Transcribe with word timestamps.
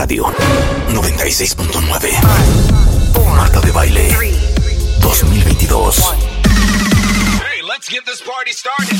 Radio 0.00 0.24
96.9. 0.94 2.08
Marta 3.36 3.60
de 3.60 3.70
Baile 3.70 4.16
2022. 4.98 6.14
Hey, 7.42 7.60
let's 7.68 7.86
get 7.86 8.06
this 8.06 8.22
party 8.22 8.54
started. 8.54 8.98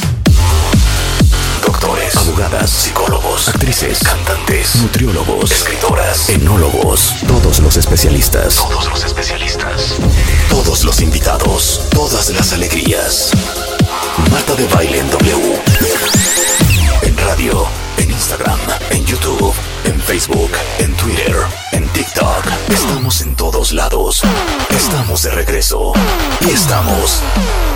Doctores, 1.65 2.15
abogadas, 2.17 2.69
psicólogos, 2.69 3.49
actrices, 3.49 4.01
cantantes, 4.01 4.75
nutriólogos, 4.77 5.51
escritoras, 5.51 6.29
enólogos, 6.29 7.15
todos 7.27 7.61
los 7.61 7.79
especialistas. 7.79 8.57
Todos 8.57 8.91
los 8.91 9.03
especialistas. 9.03 9.95
Todos 10.51 10.85
los 10.85 11.01
invitados, 11.01 11.81
todas 11.93 12.29
las 12.29 12.53
alegrías. 12.53 13.31
Marta 14.31 14.55
de 14.55 14.67
Baile 14.67 14.99
en 14.99 15.11
W. 15.11 15.63
En 17.05 17.17
radio, 17.17 17.67
en 17.97 18.11
Instagram, 18.11 18.61
en 18.91 19.07
YouTube, 19.07 19.55
Facebook, 20.11 20.51
en 20.81 20.93
Twitter, 20.97 21.37
en 21.71 21.87
TikTok. 21.91 22.45
Estamos 22.69 23.21
en 23.21 23.37
todos 23.37 23.73
lados. 23.73 24.25
Estamos 24.71 25.23
de 25.23 25.31
regreso. 25.31 25.93
Y 26.41 26.51
estamos 26.51 27.23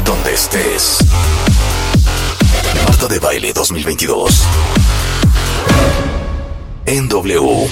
donde 0.05 0.34
estés. 0.34 0.98
Marta 2.88 3.07
de 3.07 3.20
Baile 3.20 3.52
2022. 3.52 4.43
En 6.87 7.09
W. 7.09 7.69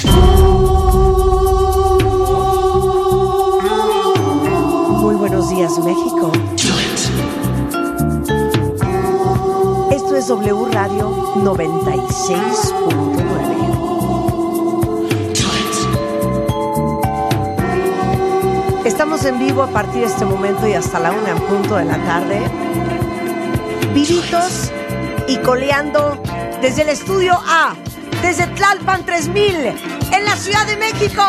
Muy 5.01 5.17
buenos 5.17 5.51
días, 5.51 5.77
México. 5.81 6.31
Esto 9.91 10.17
es 10.17 10.29
W 10.29 10.67
Radio 10.71 11.11
96.9. 11.43 13.72
En 19.13 19.39
vivo 19.39 19.63
a 19.63 19.69
partir 19.69 20.01
de 20.01 20.07
este 20.07 20.25
momento 20.25 20.67
y 20.67 20.73
hasta 20.73 20.99
la 20.99 21.13
una 21.13 21.31
en 21.31 21.39
punto 21.41 21.77
de 21.77 21.85
la 21.85 21.99
tarde. 21.99 22.41
Vivitos 23.93 24.73
y 25.29 25.37
coleando 25.37 26.21
desde 26.63 26.83
el 26.83 26.89
estudio 26.89 27.35
A, 27.47 27.75
desde 28.23 28.47
Tlalpan 28.47 29.05
3000, 29.05 29.55
en 30.13 30.25
la 30.25 30.35
Ciudad 30.35 30.67
de 30.67 30.77
México, 30.79 31.23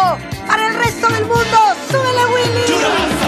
para 0.47 0.67
el 0.67 0.75
resto 0.75 1.07
del 1.09 1.25
mundo. 1.25 1.57
¡Súbele, 1.91 2.25
Willy! 2.33 3.22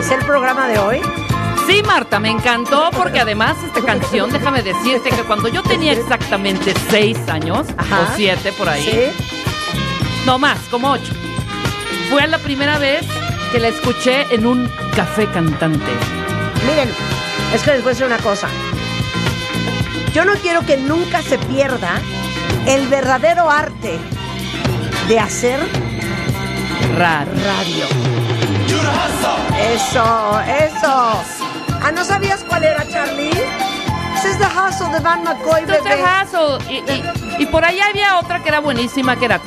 Empecé 0.00 0.14
el 0.18 0.24
programa 0.24 0.66
de 0.66 0.78
hoy? 0.78 0.98
Sí, 1.66 1.82
Marta, 1.82 2.18
me 2.18 2.30
encantó 2.30 2.88
porque 2.96 3.20
además 3.20 3.58
esta 3.62 3.84
canción, 3.84 4.32
déjame 4.32 4.62
decirte 4.62 5.10
que 5.10 5.22
cuando 5.24 5.48
yo 5.48 5.62
tenía 5.62 5.92
exactamente 5.92 6.72
seis 6.88 7.18
años, 7.28 7.66
Ajá. 7.76 8.00
o 8.00 8.16
siete 8.16 8.50
por 8.54 8.66
ahí, 8.66 8.82
Sí. 8.82 10.24
no 10.24 10.38
más, 10.38 10.58
como 10.70 10.90
ocho, 10.92 11.12
fue 12.08 12.26
la 12.28 12.38
primera 12.38 12.78
vez 12.78 13.04
que 13.52 13.58
la 13.60 13.68
escuché 13.68 14.22
en 14.34 14.46
un 14.46 14.72
café 14.96 15.26
cantante. 15.26 15.92
Miren, 16.66 16.88
es 17.54 17.62
que 17.62 17.72
les 17.72 17.82
voy 17.82 17.90
a 17.90 17.92
decir 17.92 18.06
una 18.06 18.18
cosa. 18.18 18.48
Yo 20.14 20.24
no 20.24 20.32
quiero 20.36 20.64
que 20.64 20.78
nunca 20.78 21.20
se 21.20 21.36
pierda 21.36 22.00
el 22.66 22.88
verdadero 22.88 23.50
arte 23.50 23.98
de 25.08 25.20
hacer 25.20 25.60
radio. 26.96 28.19
Eso, 29.58 30.40
eso. 30.40 31.22
Ah, 31.82 31.90
¿no 31.94 32.04
sabías 32.04 32.44
cuál 32.48 32.64
era, 32.64 32.86
Charlie? 32.88 33.30
Ese 33.30 34.30
es 34.32 34.38
The 34.38 34.44
Hustle 34.46 34.88
de 34.92 35.00
Van 35.00 35.22
McCoy, 35.24 35.64
bebé. 35.64 35.78
Hustle. 36.02 36.58
Y, 36.68 36.76
y- 36.90 37.42
y 37.42 37.46
por 37.46 37.64
ahí 37.64 37.80
había 37.80 38.18
otra 38.18 38.42
que 38.42 38.48
era 38.50 38.60
buenísima, 38.60 39.16
que 39.16 39.24
era... 39.26 39.40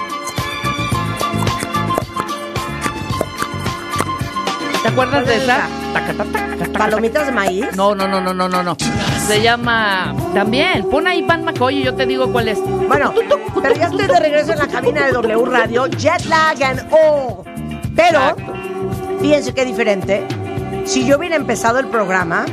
¿Te 4.82 4.90
acuerdas 4.90 5.24
¿Cuál 5.24 5.26
de 5.26 5.36
es 5.38 5.44
esa? 5.44 5.68
¿Palomitas 6.78 7.26
de 7.28 7.32
maíz? 7.32 7.66
No, 7.76 7.96
no, 7.96 8.08
no, 8.08 8.20
no, 8.20 8.34
no, 8.34 8.50
no, 8.50 8.64
no. 8.64 8.76
Se 9.26 9.42
llama. 9.42 10.14
También, 10.34 10.90
pon 10.90 11.08
ahí 11.08 11.22
Van 11.22 11.46
McCoy 11.46 11.80
y 11.80 11.84
yo 11.84 11.94
te 11.96 12.06
digo 12.06 12.30
cuál 12.34 12.50
es. 12.50 12.60
Bueno, 12.60 13.14
pero 13.62 13.76
ya 13.76 13.86
estoy 13.86 14.08
de 14.08 14.20
regreso 14.20 14.52
en 14.54 14.60
la 14.60 14.68
cabina 14.68 15.06
de 15.06 15.14
W 15.14 15.46
Radio, 15.46 15.88
jet 15.88 16.26
lag 16.26 16.62
and 16.62 16.82
all. 16.92 17.44
Pero, 17.96 18.20
Exacto. 18.20 18.54
Fíjense 19.24 19.54
qué 19.54 19.64
diferente. 19.64 20.22
Si 20.84 21.06
yo 21.06 21.18
hubiera 21.18 21.38
empezado 21.38 21.80
el 21.80 21.88
programa, 21.88 22.46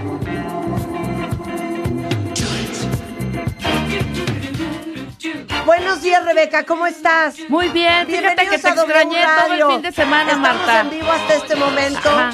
Buenos 5.67 6.03
días, 6.03 6.25
Rebeca, 6.25 6.65
¿cómo 6.65 6.87
estás? 6.87 7.37
Muy 7.49 7.69
bien, 7.69 8.07
fíjate 8.07 8.45
que 8.45 8.59
te 8.59 8.69
extrañé 8.69 9.23
todo 9.45 9.55
el 9.55 9.73
fin 9.75 9.83
de 9.83 9.93
semana, 9.93 10.33
Estamos 10.33 10.57
Marta. 10.57 10.81
en 10.81 10.91
vivo 10.91 11.11
hasta 11.11 11.35
este 11.35 11.57
momento. 11.57 12.09
Ajá. 12.09 12.31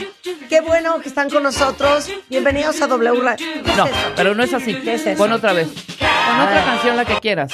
Qué 0.48 0.60
bueno 0.60 1.00
que 1.00 1.08
están 1.08 1.28
con 1.30 1.42
nosotros. 1.42 2.10
Bienvenidos 2.28 2.80
a 2.82 2.86
W 2.86 3.20
Radio. 3.20 3.47
¿Qué 3.64 3.70
es 3.70 3.76
No, 3.76 3.86
pero 4.14 4.34
no 4.34 4.42
es 4.42 4.54
así. 4.54 4.74
¿Qué 4.74 4.94
es 4.94 5.06
eso? 5.06 5.18
Pon 5.18 5.32
otra 5.32 5.53
vez. 5.53 5.68
Pon 5.68 6.41
otra 6.41 6.64
canción, 6.64 6.97
la 6.97 7.04
que 7.04 7.14
quieras. 7.20 7.53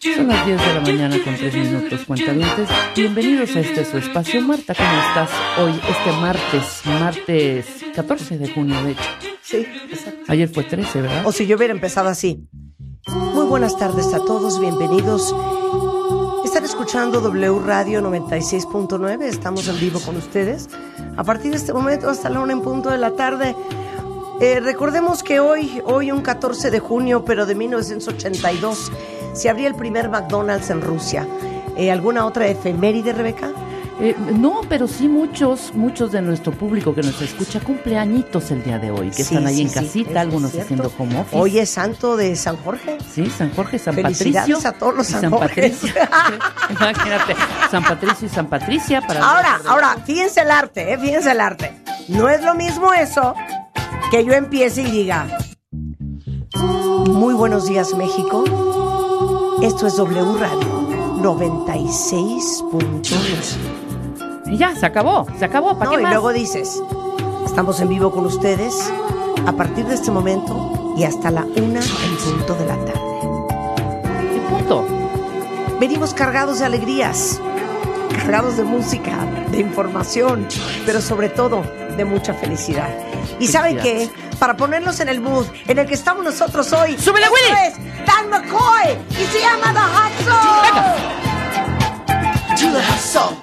Son 0.00 0.28
las 0.28 0.46
10 0.46 0.60
de 0.60 0.74
la 0.74 0.80
mañana 0.80 1.16
con 1.24 1.34
3 1.34 1.54
minutos, 1.54 2.04
cuentavientes. 2.06 2.68
Bienvenidos 2.94 3.56
a 3.56 3.60
este 3.60 3.84
su 3.84 3.98
espacio. 3.98 4.40
Marta, 4.40 4.72
¿cómo 4.72 4.88
estás 5.08 5.30
hoy, 5.58 5.72
este 5.88 6.12
martes? 6.20 6.82
Martes 6.84 7.66
14 7.96 8.38
de 8.38 8.48
junio, 8.48 8.80
de 8.84 8.92
hecho. 8.92 9.02
Sí, 9.42 9.66
exacto. 9.90 10.20
Ayer 10.28 10.48
fue 10.48 10.62
13, 10.62 11.02
¿verdad? 11.02 11.26
O 11.26 11.32
si 11.32 11.46
yo 11.46 11.56
hubiera 11.56 11.72
empezado 11.72 12.08
así. 12.08 12.46
Muy 13.08 13.46
buenas 13.46 13.76
tardes 13.76 14.14
a 14.14 14.18
todos, 14.18 14.60
bienvenidos. 14.60 15.34
Están 16.44 16.64
escuchando 16.64 17.20
W 17.20 17.58
Radio 17.58 18.00
96.9, 18.00 19.22
estamos 19.24 19.66
en 19.66 19.80
vivo 19.80 19.98
con 20.00 20.16
ustedes. 20.16 20.68
A 21.16 21.24
partir 21.24 21.50
de 21.50 21.56
este 21.56 21.72
momento 21.72 22.08
hasta 22.08 22.30
la 22.30 22.38
una 22.38 22.52
en 22.52 22.62
punto 22.62 22.90
de 22.90 22.98
la 22.98 23.16
tarde. 23.16 23.56
Eh, 24.40 24.60
recordemos 24.60 25.24
que 25.24 25.40
hoy, 25.40 25.82
hoy 25.84 26.12
un 26.12 26.20
14 26.20 26.70
de 26.70 26.78
junio, 26.78 27.24
pero 27.24 27.44
de 27.44 27.56
1982, 27.56 28.92
se 29.38 29.48
abría 29.48 29.68
el 29.68 29.74
primer 29.76 30.08
McDonald's 30.08 30.68
en 30.70 30.82
Rusia. 30.82 31.26
Eh, 31.76 31.92
¿Alguna 31.92 32.26
otra 32.26 32.48
efeméride, 32.48 33.12
Rebeca? 33.12 33.52
Eh, 34.00 34.14
no, 34.36 34.60
pero 34.68 34.86
sí 34.88 35.08
muchos, 35.08 35.72
muchos 35.74 36.10
de 36.12 36.22
nuestro 36.22 36.52
público 36.52 36.92
que 36.94 37.02
nos 37.02 37.20
escucha 37.20 37.58
cumpleañitos 37.60 38.50
el 38.50 38.62
día 38.64 38.78
de 38.78 38.90
hoy, 38.92 39.10
que 39.10 39.24
Sí, 39.24 39.34
están 39.34 39.46
ahí 39.46 39.56
sí, 39.56 39.62
en 39.62 39.70
casita, 39.70 40.20
algunos 40.20 40.54
haciendo 40.54 40.92
home 40.98 41.20
office. 41.20 41.36
Hoy 41.36 41.58
es 41.58 41.70
santo 41.70 42.16
de 42.16 42.34
San 42.36 42.56
Jorge. 42.58 42.98
Sí, 43.12 43.26
San 43.30 43.52
Jorge, 43.54 43.78
San 43.78 43.94
Felicidades 43.94 44.48
Patricio. 44.54 44.68
a 44.70 44.72
todos 44.72 44.94
los 44.96 45.06
San 45.06 45.20
San. 45.22 45.30
Patricio. 45.30 45.92
Imagínate, 46.70 47.36
San 47.70 47.84
Patricio 47.84 48.26
y 48.26 48.30
San 48.30 48.46
Patricia 48.46 49.00
para 49.00 49.20
Ahora, 49.24 49.60
ahora, 49.68 49.96
fíjense 50.04 50.40
el 50.42 50.50
arte, 50.50 50.92
¿eh? 50.92 50.98
fíjense 50.98 51.30
el 51.32 51.40
arte. 51.40 51.72
No 52.08 52.28
es 52.28 52.42
lo 52.44 52.54
mismo 52.54 52.92
eso 52.92 53.34
que 54.12 54.24
yo 54.24 54.32
empiece 54.32 54.82
y 54.82 54.90
diga, 54.90 55.26
muy 56.54 57.34
buenos 57.34 57.66
días 57.68 57.94
México, 57.94 58.44
esto 59.62 59.86
es 59.86 59.96
W 59.96 60.38
Radio 60.38 60.68
96.9. 61.22 63.56
Y 64.46 64.56
ya, 64.56 64.74
se 64.74 64.86
acabó, 64.86 65.26
se 65.38 65.44
acabó, 65.44 65.78
¿para 65.78 65.90
No, 65.90 65.96
qué 65.96 66.00
y 66.00 66.04
más? 66.04 66.12
luego 66.12 66.32
dices, 66.32 66.80
estamos 67.44 67.80
en 67.80 67.88
vivo 67.88 68.10
con 68.10 68.24
ustedes 68.26 68.90
a 69.46 69.52
partir 69.52 69.84
de 69.86 69.94
este 69.94 70.10
momento 70.10 70.94
y 70.96 71.04
hasta 71.04 71.30
la 71.30 71.44
una 71.44 71.80
en 71.80 72.16
punto 72.24 72.54
de 72.54 72.66
la 72.66 72.76
tarde. 72.76 73.00
Y 74.34 74.38
punto. 74.50 74.84
Venimos 75.78 76.12
cargados 76.14 76.58
de 76.58 76.64
alegrías, 76.64 77.40
cargados 78.16 78.56
de 78.56 78.64
música, 78.64 79.16
de 79.50 79.60
información, 79.60 80.48
pero 80.86 81.00
sobre 81.00 81.28
todo 81.28 81.62
de 81.96 82.04
mucha 82.04 82.34
felicidad. 82.34 82.88
¿Y 83.38 83.46
saben 83.48 83.78
qué? 83.78 84.08
Para 84.38 84.56
ponernos 84.56 84.98
en 85.00 85.08
el 85.08 85.20
mood 85.20 85.46
en 85.66 85.78
el 85.78 85.86
que 85.86 85.94
estamos 85.94 86.24
nosotros 86.24 86.72
hoy. 86.72 86.96
¡Súbele, 86.98 87.26
Willy! 87.28 87.87
Dan 88.06 88.30
McCoy 88.30 88.96
y 89.10 89.24
se 89.26 89.40
llama 89.40 89.72
The 89.72 89.80
Hustle. 90.22 90.34
To 92.56 92.72
the 92.72 92.82
Hustle. 92.92 93.36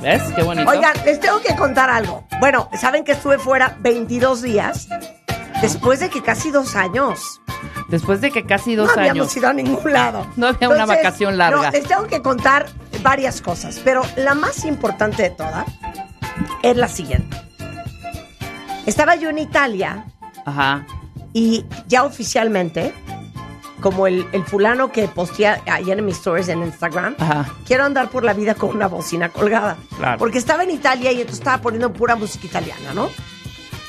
¿Ves? 0.00 0.22
Qué 0.34 0.42
bonito. 0.42 0.68
Oigan, 0.70 0.94
les 1.04 1.18
tengo 1.20 1.40
que 1.40 1.54
contar 1.56 1.90
algo. 1.90 2.24
Bueno, 2.40 2.68
saben 2.78 3.04
que 3.04 3.12
estuve 3.12 3.38
fuera 3.38 3.76
22 3.80 4.42
días 4.42 4.88
después 5.60 6.00
de 6.00 6.10
que 6.10 6.22
casi 6.22 6.50
dos 6.50 6.76
años. 6.76 7.40
Después 7.88 8.20
de 8.20 8.30
que 8.30 8.44
casi 8.44 8.74
dos 8.74 8.88
no 8.94 9.00
habíamos 9.00 9.22
años. 9.28 9.36
ido 9.36 9.48
a 9.48 9.52
ningún 9.52 9.92
lado. 9.92 10.26
No 10.36 10.48
había 10.48 10.68
una 10.68 10.86
vacación 10.86 11.38
larga. 11.38 11.62
No, 11.62 11.70
les 11.70 11.84
tengo 11.86 12.06
que 12.06 12.20
contar 12.20 12.66
varias 13.02 13.40
cosas, 13.40 13.80
pero 13.84 14.02
la 14.16 14.34
más 14.34 14.64
importante 14.64 15.22
de 15.22 15.30
todas 15.30 15.66
es 16.62 16.76
la 16.76 16.88
siguiente. 16.88 17.36
Estaba 18.86 19.14
yo 19.16 19.30
en 19.30 19.38
Italia 19.38 20.04
Ajá. 20.44 20.86
y 21.32 21.64
ya 21.88 22.04
oficialmente, 22.04 22.92
como 23.80 24.06
el, 24.06 24.26
el 24.32 24.44
fulano 24.44 24.90
que 24.90 25.06
postea 25.08 25.62
ayer 25.66 25.98
en 25.98 26.04
mis 26.04 26.16
stories 26.16 26.48
en 26.48 26.62
Instagram, 26.62 27.14
Ajá. 27.18 27.46
quiero 27.66 27.84
andar 27.84 28.08
por 28.08 28.24
la 28.24 28.32
vida 28.32 28.54
con 28.54 28.70
una 28.70 28.88
bocina 28.88 29.28
colgada. 29.28 29.76
Claro. 29.96 30.18
Porque 30.18 30.38
estaba 30.38 30.62
en 30.64 30.70
Italia 30.70 31.12
y 31.12 31.16
entonces 31.20 31.40
estaba 31.40 31.60
poniendo 31.62 31.92
pura 31.92 32.16
música 32.16 32.46
italiana, 32.46 32.94
¿no? 32.94 33.08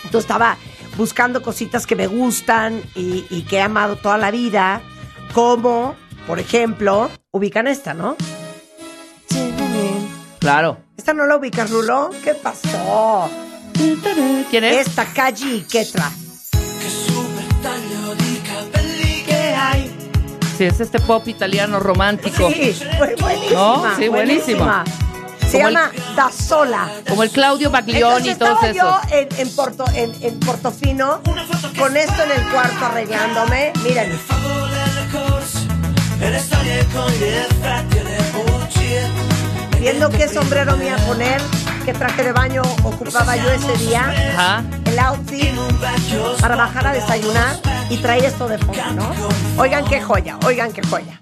Entonces 0.04 0.22
estaba 0.22 0.57
buscando 0.98 1.42
cositas 1.42 1.86
que 1.88 1.95
me 1.95 2.07
gustan 2.07 2.81
y, 2.95 3.25
y 3.30 3.44
que 3.44 3.57
he 3.57 3.62
amado 3.62 3.95
toda 3.98 4.18
la 4.18 4.31
vida, 4.31 4.81
como, 5.34 5.95
por 6.25 6.39
ejemplo, 6.39 7.10
ubican 7.31 7.68
esta, 7.68 7.94
¿no? 7.94 8.16
Claro. 10.39 10.78
¿Esta 10.98 11.13
no 11.13 11.25
la 11.25 11.38
ubicas, 11.38 11.69
Rulo? 11.72 12.10
¿Qué 12.24 12.34
pasó? 12.34 13.30
¿Quién 14.50 14.63
es? 14.63 14.88
Esta 14.88 15.06
Calle 15.06 15.56
y 15.56 15.62
es 20.65 20.80
este 20.80 21.00
pop 21.00 21.27
italiano 21.27 21.80
romántico. 21.80 22.50
Sí, 22.51 22.75
fue 22.98 23.15
buenísima. 23.15 23.51
¿No? 23.59 23.95
Sí, 23.98 24.07
buenísima. 24.07 24.83
Se 25.50 25.57
Como 25.57 25.68
el- 25.69 25.74
llama 25.75 25.92
Da 26.15 26.31
Sola. 26.31 26.89
Como 27.07 27.24
el 27.24 27.30
Claudio 27.30 27.69
Baglioni 27.71 28.30
y 28.30 28.36
todos 28.36 28.62
esos. 28.63 28.75
yo 28.75 29.00
en, 29.12 29.27
en, 29.38 29.56
Porto, 29.56 29.86
en, 29.94 30.13
en 30.21 30.39
Portofino 30.42 31.21
con 31.77 31.95
esto 31.95 32.24
en 32.24 32.31
el 32.31 32.48
cuarto 32.50 32.86
arreglándome. 32.86 33.71
Miren, 33.83 34.12
viendo 39.80 40.10
qué 40.10 40.27
sombrero 40.27 40.75
me 40.77 40.88
iba 40.88 40.95
a 40.95 41.06
poner, 41.06 41.42
qué 41.88 41.94
traje 41.94 42.22
de 42.22 42.34
baño 42.34 42.62
ocupaba 42.84 43.38
yo 43.38 43.50
ese 43.50 43.78
día, 43.78 44.13
Ajá. 44.34 44.63
el 44.84 45.00
outfit 45.00 45.56
para 46.42 46.57
bajar 46.57 46.88
a 46.88 46.92
desayunar 46.92 47.56
y 47.89 47.95
traer 47.95 48.25
esto 48.25 48.45
de 48.50 48.57
fondo, 48.57 48.84
¿no? 48.94 49.10
Oigan 49.56 49.86
qué 49.86 50.01
joya, 50.01 50.38
oigan 50.45 50.74
qué 50.74 50.81
joya. 50.86 51.22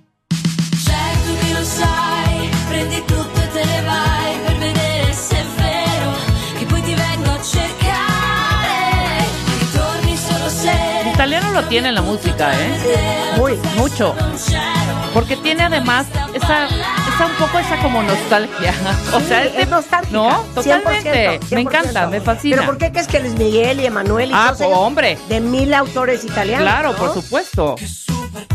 El 11.01 11.07
italiano 11.13 11.51
lo 11.51 11.63
tiene 11.65 11.89
en 11.89 11.95
la 11.95 12.01
música, 12.01 12.51
¿eh? 12.59 13.35
Muy. 13.37 13.59
Mucho. 13.77 14.15
Porque 15.13 15.37
tiene 15.37 15.61
además 15.61 16.07
esa, 16.33 16.67
esa 17.15 17.25
un 17.25 17.35
poco 17.35 17.59
esa 17.59 17.77
como 17.81 18.03
nostalgia. 18.03 18.73
O 19.13 19.19
sea, 19.21 19.41
Sí, 19.41 19.47
este- 19.47 19.61
es 19.63 19.69
nostálgica. 19.69 20.13
No, 20.17 20.41
totalmente. 20.53 21.39
100%, 21.39 21.55
Me 21.55 21.61
encanta, 21.61 22.07
me 22.07 22.21
fascina. 22.21 22.55
Pero 22.57 22.65
¿por 22.67 22.77
qué 22.77 22.91
crees 22.91 23.07
que 23.07 23.19
Luis 23.19 23.33
Miguel 23.35 23.79
y 23.79 23.85
Emanuel 23.85 24.31
y 24.31 24.33
Ah, 24.33 24.47
todos 24.49 24.61
ellos 24.61 24.77
hombre. 24.77 25.17
de 25.29 25.39
mil 25.41 25.73
autores 25.73 26.23
italianos? 26.25 26.63
Claro, 26.67 26.91
¿no? 26.91 26.97
por 26.97 27.13
supuesto. 27.13 27.75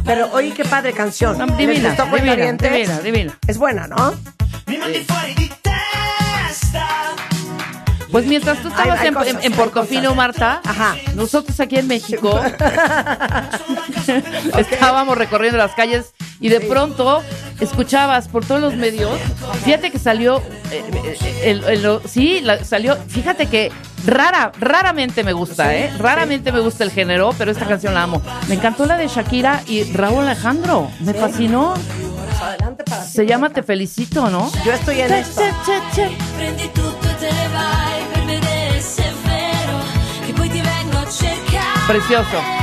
Pero 0.05 0.29
oye, 0.33 0.53
qué 0.53 0.65
padre 0.65 0.93
canción. 0.93 1.39
No, 1.39 1.47
¿Les 1.47 1.57
divina, 1.57 1.89
gustó 1.91 2.05
divina, 2.17 2.37
divina, 2.53 3.01
divina. 3.01 3.39
Es 3.47 3.59
buena, 3.59 3.87
¿no? 3.87 4.15
Pues 8.11 8.27
mientras 8.27 8.61
tú 8.61 8.69
estabas 8.69 8.99
Hay- 8.99 9.03
hay 9.03 9.09
en, 9.09 9.15
cosas, 9.15 9.29
en- 9.29 9.37
en 9.37 9.43
hay 9.53 9.59
Portofino, 9.59 10.03
cosas. 10.03 10.17
Marta, 10.17 10.61
Ajá. 10.65 10.97
nosotros 11.15 11.59
aquí 11.61 11.77
en 11.77 11.87
México 11.87 12.41
estábamos 14.59 15.17
recorriendo 15.17 15.59
las 15.59 15.73
calles 15.75 16.13
y 16.41 16.49
de 16.49 16.61
pronto 16.61 17.23
escuchabas 17.61 18.29
por 18.29 18.45
todos 18.45 18.61
los 18.61 18.75
medios. 18.75 19.19
Fíjate 19.65 19.91
que 19.91 19.99
salió, 19.99 20.39
eh, 20.71 20.83
eh, 21.45 21.61
el- 21.69 22.01
sí, 22.09 22.41
la- 22.41 22.65
salió. 22.65 22.97
Fíjate 23.09 23.47
que 23.47 23.71
rara, 24.07 24.51
raramente 24.59 25.23
me 25.25 25.33
gusta, 25.35 25.75
¿eh? 25.75 25.93
Raramente 25.99 26.53
me 26.53 26.61
gusta 26.61 26.85
el 26.85 26.91
género, 26.91 27.35
pero 27.37 27.51
esta 27.51 27.67
canción 27.67 27.93
la 27.95 28.03
amo. 28.05 28.23
Me 28.49 28.55
encantó 28.55 28.87
la 28.87 28.97
de 28.97 29.09
Shakira 29.09 29.63
y 29.67 29.85
Raúl 29.93 30.25
Alejandro. 30.25 30.91
Me 31.01 31.13
fascinó. 31.15 31.75
Adelante 32.43 32.85
para. 32.85 33.03
Se 33.05 33.27
llama 33.27 33.51
Te 33.51 33.63
felicito, 33.63 34.31
¿no? 34.31 34.51
Yo 34.65 34.73
estoy 34.73 35.01
en 35.03 35.09
Che, 35.09 35.19
esto. 35.21 35.43
che, 35.43 35.53
che, 35.67 35.81
che. 36.09 36.17
Prendi 36.37 36.71
tutto 36.73 37.09
e. 37.09 37.41
Precioso. 41.87 42.60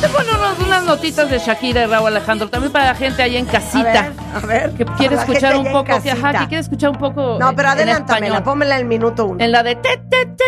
Te 0.00 0.08
pongo 0.08 0.30
unos- 0.34 0.58
unas 0.66 0.84
notitas 0.84 1.28
de 1.30 1.38
Shakira 1.38 1.82
y 1.82 1.86
Raúl 1.86 2.06
Alejandro, 2.08 2.48
también 2.48 2.72
para 2.72 2.86
la 2.86 2.94
gente 2.94 3.22
ahí 3.22 3.36
en 3.36 3.46
A 3.48 3.52
casita. 3.52 3.82
ver, 3.92 4.12
a 4.34 4.46
ver. 4.46 4.70
Que 4.74 4.84
quiere 4.86 5.16
escuchar 5.16 5.56
un 5.56 5.70
poco, 5.70 6.00
que, 6.02 6.10
ajá, 6.10 6.32
que 6.32 6.38
quiere 6.48 6.60
escuchar 6.60 6.90
un 6.90 6.96
poco. 6.96 7.36
No, 7.38 7.54
pero 7.54 7.68
adelántamela, 7.70 8.42
pónmela 8.42 8.76
en 8.76 8.80
el 8.82 8.86
minuto 8.86 9.26
uno. 9.26 9.44
En 9.44 9.52
la 9.52 9.62
de 9.62 9.74
te, 9.76 9.96
te, 9.98 10.24
te, 10.26 10.26
te 10.26 10.44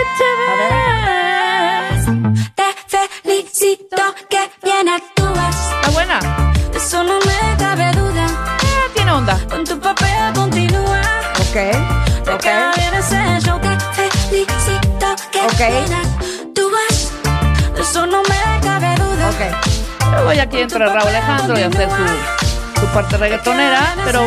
ves. 2.07 2.07
Te 2.55 2.99
felicito 3.23 3.97
que 4.31 4.51
bien 4.63 4.89
actúas. 4.89 5.73
Está 5.81 5.91
buena. 5.91 6.19
De 6.73 6.79
eso 6.79 7.03
no 7.05 7.19
me 7.21 7.57
cabe 7.59 7.91
duda. 7.93 8.27
Eh, 8.27 8.91
tiene 8.95 9.13
onda. 9.13 9.39
Con 9.51 9.65
tu 9.65 9.79
papel 9.79 10.33
continúa. 10.35 11.01
Ok, 11.41 11.57
ok. 12.33 12.47
Ok. 15.45 16.12
Luego 20.23 20.33
ya 20.35 20.43
aquí 20.45 20.59
entra 20.59 20.87
Raúl 20.87 21.09
Alejandro 21.09 21.59
y 21.59 21.63
hacer 21.63 21.89
su, 21.91 22.81
su 22.81 22.87
parte 22.93 23.17
reggaetonera, 23.17 23.95
pero 24.05 24.23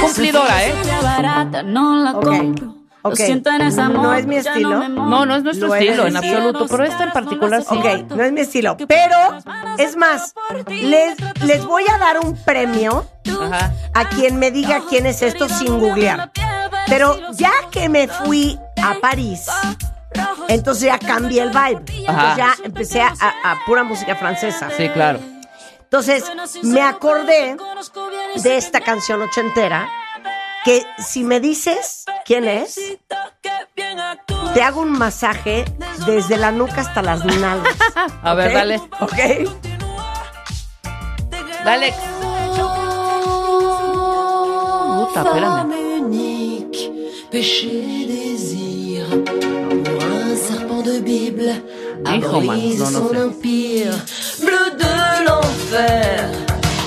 cumplidora, 0.00 0.64
¿eh? 0.64 0.74
Barata, 1.02 1.62
no 1.62 1.96
la 2.02 2.12
Ok, 2.12 2.24
compro. 2.24 2.66
Lo 3.04 3.10
ok. 3.12 3.16
siento 3.16 3.50
en 3.50 3.60
esa 3.60 3.88
No 3.88 4.14
es 4.14 4.26
mi 4.26 4.36
estilo. 4.36 4.88
no, 4.88 5.26
no 5.26 5.36
es 5.36 5.42
nuestro 5.44 5.68
Lo 5.68 5.74
es 5.74 5.82
estilo 5.82 6.06
en 6.06 6.16
absoluto, 6.16 6.66
pero 6.66 6.84
esta 6.84 7.04
en 7.04 7.12
particular 7.12 7.62
sí. 7.62 7.76
Ok, 7.76 8.10
no 8.16 8.22
es 8.24 8.32
mi 8.32 8.40
estilo. 8.40 8.76
Pero, 8.88 9.16
es 9.78 9.96
más, 9.96 10.34
les, 10.68 11.16
les 11.42 11.64
voy 11.66 11.84
a 11.92 11.98
dar 11.98 12.18
un 12.18 12.36
premio 12.42 13.06
Ajá. 13.42 13.72
a 13.94 14.08
quien 14.08 14.38
me 14.38 14.50
diga 14.50 14.80
quién 14.88 15.06
es 15.06 15.20
esto 15.22 15.48
sin 15.48 15.78
googlear. 15.78 16.32
Pero 16.88 17.16
ya 17.32 17.52
que 17.70 17.88
me 17.88 18.08
fui 18.08 18.58
a 18.82 18.94
París, 19.00 19.46
entonces 20.48 20.84
ya 20.84 20.98
cambié 20.98 21.42
el 21.42 21.50
vibe. 21.50 22.06
Ajá. 22.08 22.08
Entonces 22.08 22.36
ya 22.36 22.54
empecé 22.64 23.00
a, 23.02 23.14
a- 23.20 23.52
a 23.52 23.64
pura 23.66 23.84
música 23.84 24.16
francesa. 24.16 24.70
Sí, 24.76 24.88
claro. 24.90 25.20
Entonces 25.82 26.24
me 26.62 26.82
acordé 26.82 27.56
de 28.42 28.56
esta 28.56 28.80
canción 28.80 29.22
ochentera 29.22 29.88
que 30.64 30.84
si 30.98 31.22
me 31.22 31.38
dices 31.38 32.04
quién 32.24 32.48
es, 32.48 32.76
te 34.52 34.62
hago 34.62 34.80
un 34.80 34.90
masaje 34.90 35.64
desde 36.06 36.36
la 36.36 36.50
nuca 36.50 36.80
hasta 36.80 37.02
las 37.02 37.24
nalgas. 37.24 37.76
A 38.22 38.34
ver, 38.34 38.52
dale. 38.52 38.80
Ok. 39.00 39.16
Dale. 41.64 41.94
Puta, 44.96 45.22
espérame. 45.22 45.66
Bible, 51.06 51.62
a 52.04 52.16
Hijo, 52.16 52.40
man, 52.40 52.58
brisé 52.58 52.78
no, 52.78 52.90
no 52.90 52.98
son 53.08 53.16
empire. 53.16 53.90
Bleu 54.40 54.70
de 54.76 55.24
l'enfer, 55.24 56.28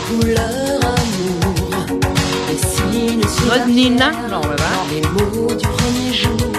couleur 0.09 0.79
amour. 0.83 1.99
Les 2.49 2.59
signes 2.59 3.23
sur 3.23 3.45
¿No 3.47 3.55
la 3.55 3.61
es 3.61 3.67
Nina? 3.67 4.09
pierre, 4.11 4.27
No, 4.29 4.41
¿verdad? 4.41 4.67
Les 4.91 5.01
mots 5.07 5.53
du 5.55 5.67
premier 5.67 6.13
jour, 6.13 6.51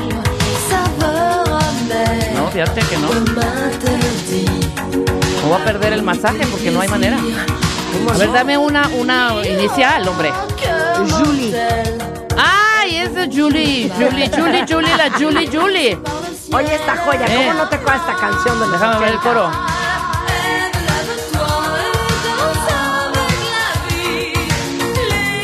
saveur 0.70 1.60
amère. 1.60 2.34
No, 2.34 2.48
fíjate 2.50 2.80
que 2.80 2.96
no. 2.96 3.08
Me 5.42 5.48
voy 5.48 5.60
a 5.60 5.64
perder 5.64 5.92
el 5.92 6.02
masaje 6.02 6.46
porque 6.50 6.70
no 6.70 6.80
hay 6.80 6.88
manera. 6.88 7.18
A 7.18 8.16
ver, 8.18 8.32
dame 8.32 8.56
una, 8.56 8.88
una 8.98 9.34
inicial, 9.46 10.06
hombre. 10.08 10.32
Julie. 11.10 11.54
¡Ay! 12.38 12.96
Es 12.98 13.14
de 13.14 13.26
Julie. 13.26 13.90
Julie, 13.96 14.30
Julie, 14.34 14.64
Julie, 14.68 14.96
la 14.96 15.10
Julie, 15.18 15.48
Julie. 15.52 15.98
Oye, 16.52 16.74
esta 16.74 16.96
joya, 16.96 17.26
Eh. 17.26 17.36
¿cómo 17.36 17.54
no 17.54 17.68
te 17.68 17.76
acuerdas 17.76 18.00
esta 18.08 18.16
canción 18.20 18.58
de 18.60 18.66
los 18.66 18.72
Déjame 18.80 18.98
ver 19.00 19.08
el 19.10 19.16
80? 19.16 19.28
coro. 19.28 19.50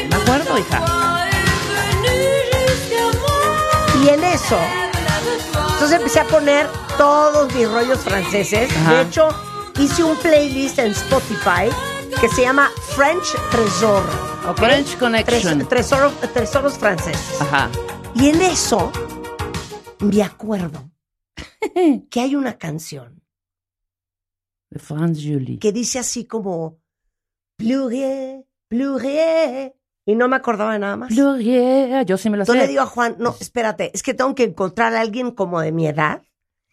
Me 0.08 0.16
acuerdo, 0.16 0.58
hija. 0.58 0.82
Y 4.02 4.08
en 4.08 4.22
eso, 4.24 4.58
entonces 5.72 5.92
empecé 5.92 6.20
a 6.20 6.24
poner 6.26 6.68
todos 6.96 7.52
mis 7.54 7.68
rollos 7.70 7.98
franceses. 8.00 8.70
Ajá. 8.76 8.92
De 8.94 9.00
hecho, 9.02 9.28
hice 9.78 10.04
un 10.04 10.16
playlist 10.18 10.78
en 10.78 10.92
Spotify 10.92 11.70
que 12.20 12.28
se 12.28 12.42
llama 12.42 12.70
French 12.94 13.34
Tresor. 13.50 14.02
¿ok? 14.48 14.58
French 14.58 14.96
Connection. 14.98 15.66
Tres- 15.66 15.88
tesoro- 15.90 16.12
tesoros 16.32 16.74
franceses. 16.78 17.40
Ajá. 17.40 17.68
Y 18.14 18.28
en 18.30 18.42
eso, 18.42 18.92
me 19.98 20.22
acuerdo 20.22 20.84
que 22.10 22.20
hay 22.20 22.34
una 22.34 22.58
canción 22.58 23.22
De 24.70 24.78
Franz 24.78 25.18
Julie. 25.22 25.58
que 25.58 25.72
dice 25.72 25.98
así 25.98 26.24
como 26.26 26.80
Plurier, 27.58 28.44
plurier, 28.68 29.74
Y 30.04 30.14
no 30.14 30.28
me 30.28 30.36
acordaba 30.36 30.74
de 30.74 30.78
nada 30.78 30.96
más. 30.96 31.14
Gloria, 31.14 32.02
yo 32.02 32.18
sí 32.18 32.28
me 32.30 32.36
la 32.36 32.44
sé. 32.44 32.52
Entonces 32.52 32.68
le 32.68 32.72
digo 32.72 32.82
a 32.82 32.86
Juan, 32.86 33.16
no, 33.18 33.34
espérate, 33.40 33.90
es 33.94 34.02
que 34.02 34.12
tengo 34.14 34.34
que 34.34 34.44
encontrar 34.44 34.94
a 34.94 35.00
alguien 35.00 35.30
como 35.30 35.60
de 35.60 35.72
mi 35.72 35.86
edad, 35.86 36.22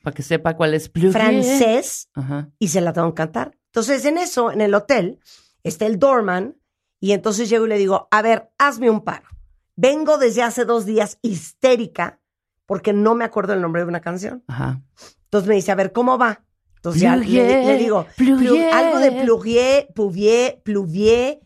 Para 0.04 0.14
que 0.14 0.24
sepa 0.24 0.56
cuál 0.58 0.74
es 0.74 0.92
Gloria. 0.92 1.12
francés, 1.14 2.10
Ajá. 2.14 2.50
y 2.60 2.68
se 2.68 2.82
la 2.82 2.92
tengo 2.92 3.10
que 3.14 3.16
cantar. 3.16 3.58
Entonces, 3.68 4.04
en 4.06 4.18
eso, 4.18 4.52
en 4.52 4.60
el 4.62 4.74
hotel, 4.76 5.20
está 5.64 5.86
el 5.86 5.98
doorman, 6.00 6.58
y 7.00 7.14
entonces 7.14 7.50
llego 7.50 7.66
y 7.66 7.70
le 7.70 7.78
digo, 7.78 8.08
a 8.12 8.22
ver, 8.22 8.52
hazme 8.58 8.90
un 8.90 9.02
paro. 9.06 9.28
Vengo 9.76 10.18
desde 10.18 10.44
hace 10.44 10.66
dos 10.66 10.86
días 10.86 11.18
histérica 11.22 12.20
porque 12.66 12.94
no 12.94 13.16
me 13.16 13.26
acuerdo 13.26 13.54
el 13.54 13.62
nombre 13.62 13.82
de 13.84 13.88
una 13.88 14.02
canción. 14.02 14.44
Ajá. 14.48 14.82
Entonces 15.26 15.48
me 15.50 15.56
dice, 15.56 15.72
a 15.72 15.76
ver, 15.76 15.92
¿cómo 15.92 16.18
va? 16.18 16.44
Entonces 16.76 17.02
ya 17.02 17.16
le, 17.16 17.78
digo, 17.78 18.06
pluvier. 18.18 18.72
plu- 18.72 18.74
algo 18.74 19.00
de 19.00 19.12
pluvier, 19.24 19.88
pluvier, 19.96 20.62
pluvier. 20.64 21.40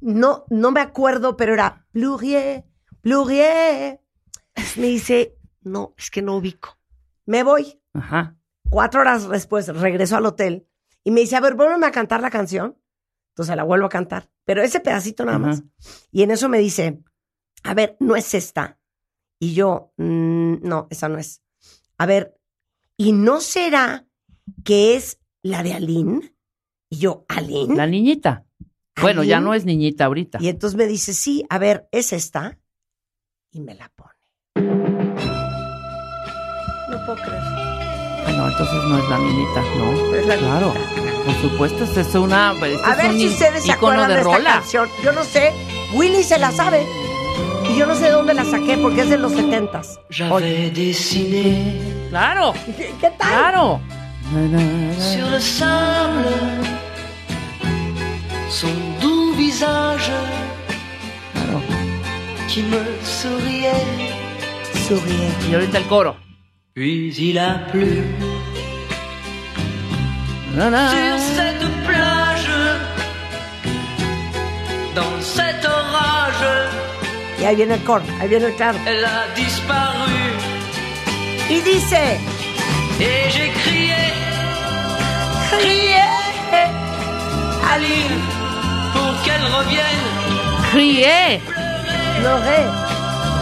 No, 0.00 0.44
no 0.50 0.70
me 0.70 0.80
acuerdo, 0.80 1.36
pero 1.36 1.54
era 1.54 1.86
pluvier, 1.90 2.64
pluvier. 3.00 4.00
Me 4.76 4.86
dice, 4.86 5.36
no, 5.62 5.94
es 5.98 6.10
que 6.10 6.22
no 6.22 6.36
ubico. 6.36 6.78
Me 7.26 7.42
voy. 7.42 7.80
Ajá. 7.94 8.36
Cuatro 8.70 9.00
horas 9.00 9.28
después 9.28 9.68
regreso 9.68 10.16
al 10.16 10.26
hotel 10.26 10.68
y 11.04 11.10
me 11.10 11.20
dice, 11.20 11.36
a 11.36 11.40
ver, 11.40 11.54
vuélveme 11.54 11.86
a 11.86 11.92
cantar 11.92 12.20
la 12.20 12.30
canción. 12.30 12.76
Entonces 13.30 13.54
la 13.56 13.64
vuelvo 13.64 13.86
a 13.86 13.90
cantar, 13.90 14.30
pero 14.44 14.62
ese 14.62 14.80
pedacito 14.80 15.24
nada 15.24 15.38
Ajá. 15.38 15.46
más. 15.46 15.62
Y 16.10 16.22
en 16.22 16.30
eso 16.30 16.48
me 16.48 16.58
dice, 16.58 17.02
a 17.64 17.74
ver, 17.74 17.96
no 18.00 18.16
es 18.16 18.32
esta. 18.34 18.78
Y 19.38 19.54
yo, 19.54 19.92
"Mm, 19.96 20.56
no, 20.62 20.86
esa 20.90 21.08
no 21.08 21.18
es. 21.18 21.42
A 21.98 22.06
ver, 22.06 22.36
¿y 22.96 23.12
no 23.12 23.40
será 23.40 24.06
que 24.64 24.96
es 24.96 25.18
la 25.42 25.62
de 25.62 25.74
Aline? 25.74 26.34
Y 26.90 26.98
yo, 26.98 27.24
¿Aline? 27.28 27.74
La 27.76 27.86
niñita. 27.86 28.44
Bueno, 29.00 29.22
ya 29.24 29.40
no 29.40 29.52
es 29.52 29.64
niñita 29.66 30.06
ahorita. 30.06 30.38
Y 30.40 30.48
entonces 30.48 30.76
me 30.76 30.86
dice, 30.86 31.12
sí, 31.12 31.44
a 31.50 31.58
ver, 31.58 31.86
¿es 31.92 32.12
esta? 32.14 32.58
Y 33.50 33.60
me 33.60 33.74
la 33.74 33.90
pone. 33.94 34.12
No 36.88 37.04
puedo 37.04 37.16
creer. 37.22 37.42
Ah, 37.42 38.32
no, 38.36 38.48
entonces 38.48 38.84
no 38.88 38.98
es 38.98 39.08
la 39.08 39.18
niñita, 39.18 39.62
no. 39.76 40.14
Es 40.14 40.26
la 40.26 40.36
claro. 40.36 40.72
niñita. 40.72 41.24
Por 41.24 41.34
supuesto, 41.50 41.84
esta 41.84 42.00
es 42.00 42.14
una. 42.14 42.52
este 42.52 42.84
A 42.84 42.92
es 42.92 42.96
ver 42.96 43.10
un 43.10 43.18
si 43.18 43.26
ustedes 43.28 43.64
se 43.64 43.72
acuerdan 43.72 44.08
de, 44.08 44.14
de 44.14 44.20
esta 44.20 44.32
rola. 44.36 44.50
canción. 44.60 44.88
Yo 45.04 45.12
no 45.12 45.24
sé, 45.24 45.52
Willy 45.94 46.22
se 46.22 46.38
la 46.38 46.52
sabe. 46.52 46.86
Y 47.76 47.80
yo 47.80 47.86
no 47.86 47.94
sé 47.94 48.04
de 48.06 48.12
dónde 48.12 48.32
la 48.32 48.44
saqué 48.44 48.78
porque 48.78 49.02
es 49.02 49.10
de 49.10 49.18
los 49.18 49.32
setentas. 49.32 50.00
J'avais 50.08 50.72
dessiné 50.72 51.74
Claro, 52.08 52.54
¿Qué, 52.76 52.94
qué 53.00 53.10
tal? 53.18 53.28
claro. 53.28 53.80
sur 54.98 55.30
le 55.30 55.38
sable 55.40 56.24
son 58.48 58.68
doux 59.02 59.34
visage 59.36 60.10
Claro. 61.34 61.60
qui 62.48 62.62
me 62.62 62.80
souriait. 63.04 63.84
Sourié. 64.88 65.28
Y 65.50 65.54
ahorita 65.54 65.78
el 65.78 65.84
coro. 65.86 66.16
Puis 66.74 67.14
il 67.18 67.38
a 67.38 67.66
plu 67.72 68.02
sur 70.54 70.70
ahí 77.46 77.56
viene 77.56 77.74
el 77.74 77.82
coro, 77.84 78.04
ahí 78.20 78.28
viene 78.28 78.46
el 78.46 78.54
claro. 78.54 78.78
elle 78.86 79.04
a 79.06 79.26
disparu 79.34 80.10
Y 81.48 81.60
dice, 81.60 82.18
et 82.98 83.30
j'ai 83.30 83.50
crié, 83.62 83.94
crié, 85.52 86.02
Aline, 87.72 88.18
pour 88.92 89.22
qu'elle 89.22 89.46
revienne. 89.58 90.06
Crié. 90.72 91.40
Loré, 92.22 92.64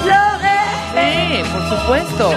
Loré. 0.04 0.60
Sí, 0.94 1.42
por 1.50 1.78
supuesto. 1.78 2.34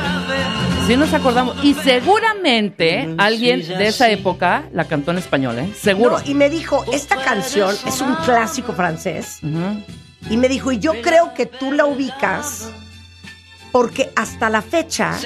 Sí 0.87 0.95
nos 0.95 1.13
acordamos. 1.13 1.57
Y 1.63 1.73
seguramente 1.73 3.13
alguien 3.17 3.67
de 3.67 3.87
esa 3.87 4.09
época 4.09 4.63
la 4.71 4.85
cantó 4.85 5.11
en 5.11 5.17
español, 5.17 5.59
¿eh? 5.59 5.73
Seguro. 5.77 6.19
No, 6.19 6.23
y 6.25 6.33
me 6.33 6.49
dijo, 6.49 6.85
esta 6.93 7.17
canción 7.17 7.75
es 7.85 7.99
un 7.99 8.15
clásico 8.23 8.71
francés. 8.71 9.39
Ujú. 9.43 9.83
Y 10.29 10.37
me 10.37 10.49
dijo, 10.49 10.71
y 10.71 10.79
yo 10.79 11.01
creo 11.01 11.33
que 11.33 11.45
tú 11.45 11.71
la 11.71 11.85
ubicas 11.85 12.69
porque 13.71 14.11
hasta 14.15 14.49
la 14.49 14.61
fecha, 14.61 15.17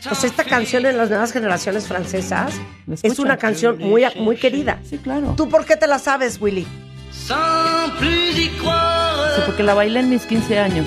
sea, 0.00 0.28
esta 0.28 0.44
canción 0.44 0.86
en 0.86 0.96
las 0.96 1.08
nuevas 1.08 1.32
generaciones 1.32 1.86
francesas 1.86 2.54
¿La 2.86 2.96
es 3.02 3.18
una 3.18 3.36
canción 3.36 3.78
muy, 3.78 4.04
muy 4.16 4.36
querida. 4.36 4.80
Sí, 4.88 4.98
claro. 4.98 5.34
¿Tú 5.36 5.48
por 5.48 5.64
qué 5.64 5.76
te 5.76 5.86
la 5.86 5.98
sabes, 5.98 6.40
Willy? 6.40 6.66
Sans 7.10 7.92
plus 7.98 8.38
y 8.38 8.48
Sí, 8.48 9.42
porque 9.46 9.62
la 9.62 9.74
bailé 9.74 10.00
en 10.00 10.10
mis 10.10 10.22
15 10.22 10.58
años. 10.58 10.86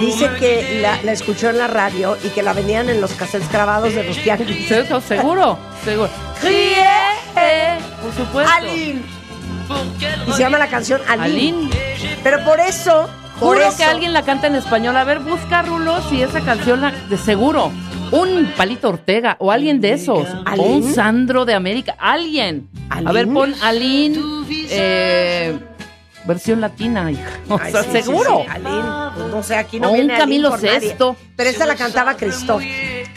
Dice 0.00 0.30
que 0.38 0.80
la, 0.82 0.98
la 1.02 1.12
escuchó 1.12 1.50
en 1.50 1.58
la 1.58 1.66
radio 1.66 2.16
y 2.24 2.28
que 2.28 2.42
la 2.42 2.52
vendían 2.52 2.88
en 2.88 3.00
los 3.00 3.12
cassettes 3.12 3.50
grabados 3.50 3.94
de 3.94 4.04
los 4.04 4.16
tianguis. 4.18 4.70
Eso, 4.70 5.00
seguro, 5.00 5.58
seguro. 5.84 6.08
Crié. 6.40 6.84
Por 8.02 8.14
supuesto. 8.14 8.66
Y 10.28 10.32
se 10.32 10.38
llama 10.40 10.58
la 10.58 10.68
canción 10.68 11.00
Aline. 11.08 11.24
Aline. 11.68 11.70
Pero 12.22 12.44
por 12.44 12.58
eso, 12.60 13.08
por 13.38 13.54
Juro 13.56 13.68
eso, 13.68 13.76
que 13.76 13.84
alguien 13.84 14.12
la 14.12 14.22
canta 14.22 14.46
en 14.46 14.54
español. 14.56 14.96
A 14.96 15.04
ver, 15.04 15.18
busca 15.20 15.62
Rulo 15.62 16.00
si 16.08 16.22
esa 16.22 16.40
canción 16.40 16.80
la- 16.80 16.90
de 16.92 17.16
seguro. 17.16 17.70
Un 18.10 18.50
Palito 18.56 18.88
Ortega 18.88 19.36
o 19.38 19.52
alguien 19.52 19.80
de 19.82 19.92
esos. 19.92 20.26
O 20.56 20.62
un. 20.62 20.94
Sandro 20.94 21.44
de 21.44 21.52
América. 21.54 21.94
Alguien. 21.98 22.68
A 22.88 23.12
ver, 23.12 23.28
pon 23.28 23.54
Aline. 23.62 24.18
eh, 24.70 25.27
versión 26.28 26.60
latina, 26.60 27.10
hija. 27.10 27.28
O 27.48 27.58
Ay, 27.60 27.72
sea, 27.72 27.82
sí, 27.82 27.90
seguro. 27.90 28.42
sí, 28.44 28.48
Aline. 28.48 28.88
Pues 29.16 29.26
no 29.28 29.42
sé, 29.42 29.56
aquí 29.56 29.80
no 29.80 29.90
O 29.90 29.94
viene 29.94 30.16
Camilo. 30.16 30.56
Sesto. 30.56 31.16
Pero 31.34 31.50
esta 31.50 31.66
la 31.66 31.74
cantaba 31.74 32.14
Christoph. 32.16 32.62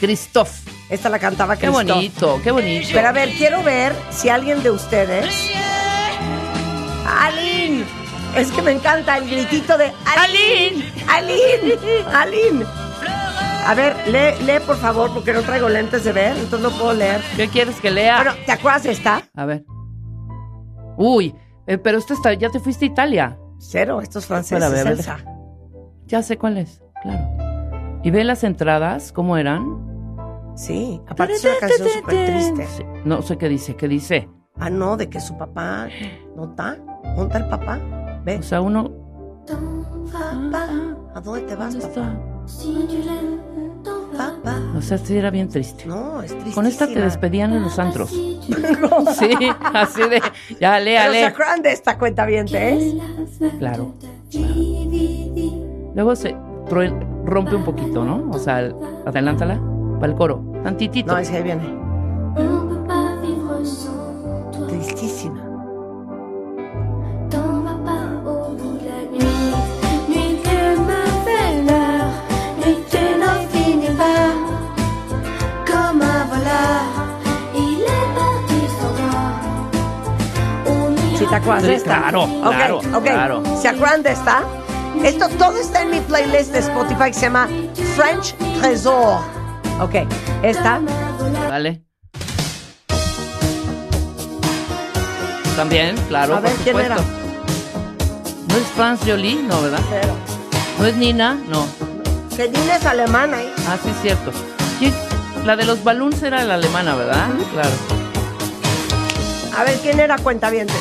Christoph. 0.00 0.50
Esta 0.88 1.08
la 1.08 1.18
cantaba 1.20 1.54
Qué 1.56 1.66
Christoph. 1.68 1.86
bonito, 1.94 2.40
qué 2.42 2.50
bonito. 2.50 2.88
Pero 2.92 3.08
a 3.08 3.12
ver, 3.12 3.30
quiero 3.36 3.62
ver 3.62 3.94
si 4.10 4.28
alguien 4.28 4.62
de 4.64 4.70
ustedes. 4.70 5.26
¡Aline! 7.06 7.84
Es 8.36 8.50
que 8.50 8.62
me 8.62 8.72
encanta 8.72 9.18
el 9.18 9.28
gritito 9.30 9.76
de 9.78 9.92
¡Aline! 10.16 10.90
¡Aline! 11.08 11.78
¡Aline! 12.12 12.64
A 13.64 13.74
ver, 13.74 13.94
lee, 14.08 14.44
lee 14.44 14.58
por 14.66 14.76
favor, 14.76 15.12
porque 15.14 15.32
no 15.32 15.42
traigo 15.42 15.68
lentes 15.68 16.02
de 16.02 16.12
ver, 16.12 16.36
entonces 16.36 16.60
no 16.60 16.70
puedo 16.76 16.94
leer. 16.94 17.22
¿Qué 17.36 17.46
quieres 17.48 17.76
que 17.80 17.92
lea? 17.92 18.16
Bueno, 18.16 18.32
¿te 18.44 18.50
acuerdas 18.52 18.82
de 18.82 18.90
esta? 18.90 19.22
A 19.36 19.44
ver. 19.44 19.64
Uy, 20.96 21.32
eh, 21.66 21.78
pero 21.78 21.98
esta 21.98 22.14
está, 22.14 22.32
ya 22.34 22.50
te 22.50 22.60
fuiste 22.60 22.84
a 22.84 22.88
Italia. 22.88 23.38
Cero, 23.58 24.00
estos 24.00 24.26
franceses. 24.26 24.62
Espera, 24.62 25.12
a 25.12 25.16
ver. 25.16 25.24
Ya 26.06 26.22
sé 26.22 26.36
cuál 26.36 26.58
es, 26.58 26.82
claro. 27.02 27.28
Y 28.02 28.10
ve 28.10 28.24
las 28.24 28.42
entradas, 28.44 29.12
¿cómo 29.12 29.36
eran? 29.36 29.90
Sí, 30.56 31.00
aparte 31.08 31.34
es 31.34 31.44
una 31.44 31.54
canción 31.60 31.88
súper 31.88 32.26
triste. 32.26 32.66
Sí, 32.66 32.82
No 33.04 33.22
sé 33.22 33.38
qué 33.38 33.48
dice, 33.48 33.76
qué 33.76 33.88
dice. 33.88 34.28
Ah, 34.58 34.68
no, 34.68 34.96
de 34.96 35.08
que 35.08 35.20
su 35.20 35.36
papá 35.38 35.88
no 36.36 36.50
está. 36.50 36.76
¿Dónde 37.16 37.24
está 37.24 37.38
el 37.38 37.48
papá? 37.48 37.78
Ve. 38.24 38.38
O 38.38 38.42
sea, 38.42 38.60
uno. 38.60 38.90
Papá, 40.12 40.68
¿a 41.14 41.20
dónde 41.20 41.42
te 41.42 41.54
vas, 41.54 41.72
¿Dónde 41.78 41.88
papá? 41.88 42.18
está? 42.46 42.82
Papá. 44.16 44.60
O 44.76 44.82
sea, 44.82 44.98
sí 44.98 45.16
era 45.16 45.30
bien 45.30 45.48
triste. 45.48 45.86
No, 45.86 46.22
es 46.22 46.32
triste. 46.32 46.52
Con 46.54 46.66
esta 46.66 46.86
te 46.86 47.00
despedían 47.00 47.52
en 47.54 47.62
los 47.62 47.78
antros. 47.78 48.12
Sí, 49.18 49.30
así 49.74 50.02
de. 50.08 50.20
Ya, 50.60 50.78
lea, 50.80 51.02
Pero 51.02 51.12
se 51.14 51.24
acuerdan 51.26 51.62
de 51.62 51.72
esta 51.72 51.98
cuenta 51.98 52.26
bien, 52.26 52.46
¿eh? 52.52 52.98
Claro. 53.58 53.94
Luego 55.94 56.16
se 56.16 56.34
rompe 57.24 57.54
un 57.54 57.64
poquito, 57.64 58.04
¿no? 58.04 58.30
O 58.30 58.38
sea, 58.38 58.60
el- 58.60 58.74
adelántala 59.06 59.60
para 60.00 60.12
el 60.12 60.18
coro. 60.18 60.42
Tantitito. 60.64 61.12
No, 61.12 61.18
es 61.18 61.30
que 61.30 61.36
ahí 61.36 61.42
viene. 61.42 61.62
Tristísima. 64.68 65.41
Claro, 81.40 82.24
Ok, 82.24 82.54
claro, 82.54 82.78
ok. 82.78 83.02
claro. 83.04 83.42
¿Se 83.60 83.68
acuerdan 83.68 84.02
de 84.02 84.12
esta? 84.12 84.42
Esto 85.02 85.28
todo 85.30 85.56
está 85.58 85.82
en 85.82 85.90
mi 85.90 86.00
playlist 86.00 86.52
de 86.52 86.58
Spotify 86.58 87.04
que 87.06 87.14
se 87.14 87.20
llama 87.22 87.48
French 87.96 88.34
Trésor. 88.60 89.18
Ok, 89.80 89.94
esta. 90.42 90.80
Vale. 91.48 91.82
También, 95.56 95.96
claro, 96.08 96.36
A 96.36 96.40
ver, 96.40 96.52
por 96.52 96.64
¿quién 96.64 96.78
era? 96.80 96.96
¿No 96.96 98.56
es 98.56 98.66
France 98.76 99.10
Jolie? 99.10 99.42
No, 99.42 99.60
¿verdad? 99.62 99.80
Cero. 99.88 100.14
¿No 100.78 100.86
es 100.86 100.96
Nina? 100.96 101.38
No. 101.48 101.66
Que 102.36 102.48
Nina 102.48 102.76
es 102.76 102.86
alemana 102.86 103.38
ahí. 103.38 103.52
Ah, 103.68 103.76
sí, 103.82 103.90
cierto. 104.02 104.32
¿Quién- 104.78 104.94
La 105.44 105.56
de 105.56 105.64
los 105.64 105.82
balloons 105.82 106.22
era 106.22 106.44
la 106.44 106.54
alemana, 106.54 106.94
¿verdad? 106.94 107.28
Claro. 107.52 107.70
A 109.58 109.64
ver, 109.64 109.76
¿quién 109.80 109.98
era 110.00 110.16
cuentavientes? 110.18 110.76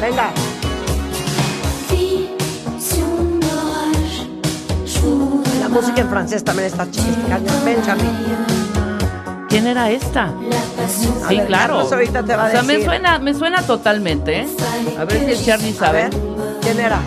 Venga. 0.00 0.30
La 5.60 5.68
música 5.68 6.00
en 6.00 6.08
francés 6.08 6.44
también 6.44 6.66
está 6.68 6.90
chiquita. 6.90 7.38
Benjamin. 7.64 8.10
¿Quién 9.48 9.66
era 9.66 9.90
esta? 9.90 10.32
Sí, 10.88 11.08
ver, 11.36 11.46
claro. 11.46 11.74
Carlos 11.74 11.92
ahorita 11.92 12.22
te 12.22 12.36
va 12.36 12.44
a 12.44 12.48
o 12.48 12.50
sea, 12.50 12.62
me 12.62 12.84
suena, 12.84 13.18
me 13.18 13.34
suena 13.34 13.62
totalmente, 13.62 14.40
¿eh? 14.40 14.46
A 14.98 15.04
ver 15.04 15.24
si 15.24 15.30
el 15.32 15.44
Charlie 15.44 15.72
A 15.72 15.74
sabe. 15.74 16.02
ver, 16.04 16.10
¿quién 16.62 16.80
era? 16.80 17.00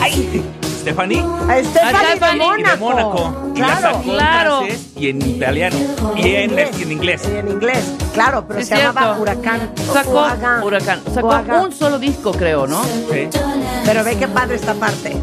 ¡Ay! 0.00 0.42
Stephanie. 0.84 1.20
A 1.48 1.64
Stephanie 1.64 1.98
de 1.98 2.16
Stephanie. 2.16 2.44
Y 2.58 2.62
de 2.62 2.76
Mónaco. 2.76 3.10
Mónaco. 3.18 3.52
Y 3.54 3.60
la 3.60 3.66
Claro. 3.66 3.80
sacó 3.80 3.96
en 4.02 4.10
Claro. 4.18 4.56
francés 4.58 4.86
y 4.96 5.08
en 5.08 5.22
italiano. 5.30 5.76
Y 6.16 6.20
en, 6.34 6.50
y 6.78 6.82
en 6.82 6.92
inglés. 6.92 7.22
Y 7.32 7.36
en 7.38 7.48
inglés, 7.48 7.84
claro, 8.12 8.44
pero 8.46 8.60
Es 8.60 8.68
se 8.68 8.76
llamaba. 8.76 9.18
Huracán. 9.18 9.70
Sacó. 9.90 10.26
Huracán. 10.62 11.00
Sacó 11.14 11.62
un 11.64 11.72
solo 11.72 11.98
disco, 11.98 12.32
creo, 12.32 12.66
¿no? 12.66 12.84
Sí. 12.84 13.28
Pero 13.86 14.04
ve 14.04 14.16
qué 14.18 14.28
padre 14.28 14.56
esta 14.56 14.74
parte. 14.74 15.16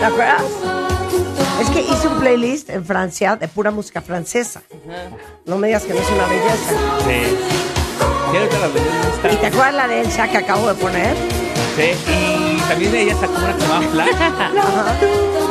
¿Te 0.00 0.04
acuerdas? 0.04 0.42
Hice 1.98 2.06
un 2.06 2.20
playlist 2.20 2.70
en 2.70 2.84
Francia 2.84 3.34
de 3.34 3.48
pura 3.48 3.72
música 3.72 4.00
francesa. 4.00 4.62
No 5.46 5.58
me 5.58 5.66
digas 5.66 5.82
que 5.82 5.94
no 5.94 5.98
es 5.98 6.08
una 6.10 6.26
belleza. 6.26 6.70
Sí. 7.00 7.36
Sí, 8.30 8.36
ahorita 8.36 8.58
la 8.60 8.66
está. 9.16 9.32
¿Y 9.32 9.36
te 9.36 9.46
acuerdas 9.46 9.74
la 9.74 9.88
de 9.88 10.00
Elsa 10.02 10.28
que 10.28 10.36
acabo 10.36 10.68
de 10.68 10.74
poner? 10.74 11.16
Sí. 11.74 11.90
Y 12.12 12.60
también 12.68 12.94
ella 12.94 13.16
sacó 13.16 13.32
una 13.38 13.52
que 13.52 13.60
se 13.62 13.66
llama 13.68 13.88
Flash. 13.88 14.14
Ajá. 14.14 14.96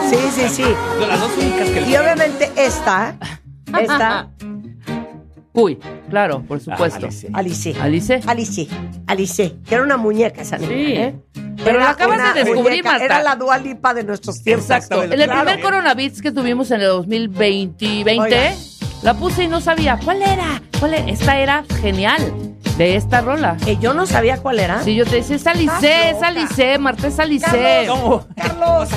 Sí, 0.10 0.16
sí, 0.34 0.48
sí. 0.48 0.64
Son 1.00 1.10
las 1.10 1.20
dos 1.20 1.32
únicas 1.38 1.70
que 1.70 1.82
le 1.82 1.90
Y 1.90 1.98
obviamente 1.98 2.50
esta, 2.56 3.18
esta, 3.82 4.30
Uy, 5.52 5.78
claro, 6.10 6.44
por 6.48 6.62
supuesto. 6.62 7.08
Alice. 7.08 7.28
Alice. 7.34 7.76
Alice. 7.82 8.22
Alice. 8.26 8.68
Alice. 9.06 9.56
Que 9.68 9.76
era 9.76 9.84
una 9.84 9.98
muñeca 9.98 10.44
esa 10.44 10.58
niña, 10.58 10.70
Sí. 10.78 10.94
¿eh? 10.94 11.16
Pero 11.68 11.80
la 11.80 11.90
acabas 11.92 12.34
de 12.34 12.44
descubrir, 12.44 12.64
muñeca, 12.84 12.90
Marta. 12.92 13.06
Era 13.06 13.22
la 13.24 13.36
dualipa 13.36 13.94
de 13.94 14.04
nuestros 14.04 14.42
tiempos. 14.44 14.66
Exacto. 14.70 15.04
En 15.04 15.14
el 15.14 15.24
Claro. 15.26 15.42
primer 15.44 15.62
Coronavirus 15.62 16.22
que 16.22 16.32
tuvimos 16.32 16.72
en 16.72 16.82
el 16.82 16.88
2020, 16.88 18.04
20, 18.04 18.22
Oiga. 18.22 18.54
la 19.04 19.14
puse 19.14 19.44
y 19.44 19.48
no 19.48 19.62
sabía 19.62 20.00
cuál 20.04 20.22
era. 20.22 20.62
¿Cuál 20.80 20.94
era? 20.96 21.10
Esta 21.12 21.38
era 21.40 21.64
genial 21.82 22.34
de 22.78 22.96
esta 22.96 23.22
rola. 23.22 23.58
Que 23.64 23.78
yo 23.78 23.94
no 23.94 24.06
sabía 24.06 24.38
cuál 24.38 24.60
era. 24.60 24.84
Si 24.84 24.96
yo 24.96 25.06
te 25.06 25.18
decía, 25.18 25.36
es 25.36 25.48
Alice, 25.48 26.10
es. 26.10 26.22
Alice, 26.24 26.78
Marta 26.80 27.08
es 27.08 27.20
Alice. 27.20 27.46
Carlos. 27.46 27.88
¿Cómo? 28.00 28.28
Carlos. 28.36 28.90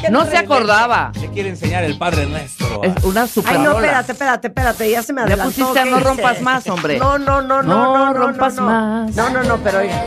¿qué 0.00 0.08
No 0.10 0.24
te 0.24 0.30
se 0.30 0.36
acordaba. 0.38 1.12
Le 1.20 1.28
quiere 1.30 1.48
enseñar 1.50 1.84
el 1.84 1.98
padre 1.98 2.24
nuestro. 2.26 2.82
Es 2.82 3.04
una 3.04 3.26
super 3.26 3.52
Ay, 3.56 3.62
no, 3.62 3.72
espérate, 3.72 4.12
espérate, 4.12 4.46
espérate, 4.48 4.90
ya 4.90 5.02
se 5.02 5.12
me 5.12 5.20
Le 5.22 5.26
adelantó. 5.34 5.52
pusiste 5.52 5.78
a 5.78 5.84
¿qué 5.84 5.90
no 5.90 6.00
rompas 6.00 6.40
más, 6.40 6.66
hombre. 6.68 6.98
No, 6.98 7.18
no, 7.18 7.42
no, 7.42 7.62
no, 7.62 7.74
No 7.74 7.96
no, 7.96 8.06
no, 8.06 8.12
rompas 8.14 8.54
más. 8.56 9.14
No, 9.14 9.28
no, 9.30 9.42
no, 9.42 9.58
pero 9.58 9.80
oiga. 9.80 10.04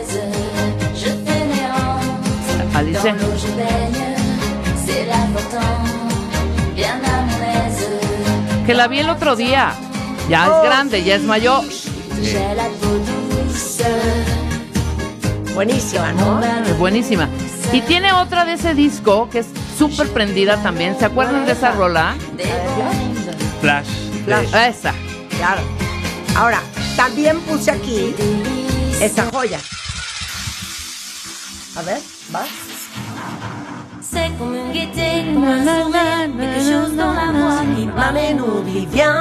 Aise. 2.76 3.14
Que 8.66 8.74
la 8.74 8.88
vi 8.88 9.00
el 9.00 9.10
otro 9.10 9.36
día. 9.36 9.74
Ya 10.30 10.50
Oh, 10.50 10.64
es 10.64 10.70
grande, 10.70 11.04
ya 11.04 11.16
es 11.16 11.24
mayor. 11.24 11.64
Buenísima, 15.54 16.12
¿no? 16.14 16.42
Es 16.44 16.78
buenísima. 16.80 17.28
Y 17.72 17.82
tiene 17.82 18.14
otra 18.14 18.46
de 18.46 18.54
ese 18.54 18.74
disco 18.74 19.30
que 19.30 19.40
es 19.40 19.48
súper 19.78 20.08
prendida 20.10 20.58
también. 20.64 20.98
¿Se 20.98 21.06
acuerdan 21.06 21.46
de 21.46 21.52
esa 21.52 21.72
rola? 21.72 22.16
Flash. 23.62 23.88
Flash. 24.26 24.48
Esa. 24.56 24.94
Claro. 25.38 25.62
Ahora, 26.36 26.62
también 26.96 27.40
puse 27.42 27.72
aquí 27.72 28.16
esta 29.02 29.26
joya. 29.32 29.60
A 31.76 31.82
ver, 31.82 32.00
va. 32.34 32.44
c'est 34.02 34.30
comme 34.38 34.54
une 34.56 34.72
gaieté, 34.72 35.10
comme 35.34 35.44
un 35.44 35.64
sourire, 35.64 36.30
quelque 36.40 36.60
chose 36.72 36.96
dans 36.96 37.14
la 37.14 37.28
voix 37.38 37.62
qui 37.76 37.86
m'amène 37.88 38.42
au 38.42 38.62
nous 38.64 38.86
bien, 38.98 39.16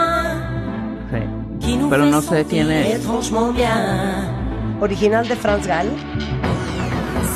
Sí. 1.11 1.21
qui 1.61 1.77
nous 1.77 1.89
Pero 1.89 2.05
fait 2.05 2.11
no 2.11 2.21
sé 2.21 2.45
quién 2.49 2.71
es. 2.71 2.97
étrangement 2.97 3.53
bien. 3.53 3.79
Original 4.81 5.27
de 5.29 5.35
Franz 5.37 5.67
Gall. 5.67 5.89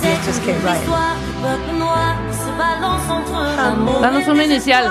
C'est 0.01 0.13
Esto 0.15 0.31
es 0.31 0.39
une 0.39 0.47
Kate 0.47 0.63
Ryan. 0.65 0.81
histoire 0.83 1.17
du 1.25 1.33
peuple 1.43 1.79
noir 1.79 2.15
qui 2.31 2.37
se 2.45 2.51
balance 2.65 3.07
entre 3.11 3.57
l'amour 3.57 4.01
Danos 4.01 4.27
una 4.29 4.45
inicial. 4.45 4.85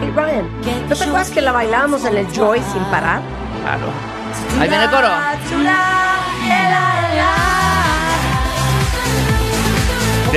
Hey, 0.00 0.10
Ryan, 0.14 0.44
¿no 0.88 0.94
te 0.96 1.02
acuerdas 1.04 1.30
que 1.30 1.40
la 1.42 1.52
bailábamos 1.52 2.04
en 2.04 2.16
el 2.16 2.26
Joy 2.32 2.60
sin 2.72 2.82
parar? 2.90 3.20
Claro. 3.62 3.88
Ahí 4.60 4.68
viene 4.68 4.84
el 4.84 4.90
coro. 4.90 5.08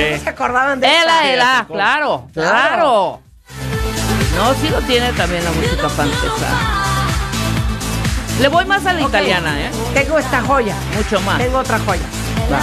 De, 0.00 0.16
¿No 0.16 0.22
se 0.24 0.30
acordaban 0.30 0.80
de 0.80 0.86
Ela, 0.86 1.30
ela, 1.30 1.66
claro, 1.68 2.28
claro. 2.32 3.20
No, 4.36 4.54
sí 4.54 4.68
lo 4.70 4.80
tiene 4.82 5.12
también 5.12 5.44
la 5.44 5.50
música 5.50 5.88
francesa. 5.90 6.80
Le 8.40 8.48
voy 8.48 8.64
más 8.64 8.86
a 8.86 8.94
la 8.94 9.02
italiana, 9.02 9.60
¿eh? 9.60 9.70
Tengo 9.92 10.18
esta 10.18 10.40
joya. 10.40 10.74
Mucho 10.96 11.20
más. 11.20 11.36
Tengo 11.36 11.58
otra 11.58 11.78
joya. 11.80 12.02
Va. 12.50 12.60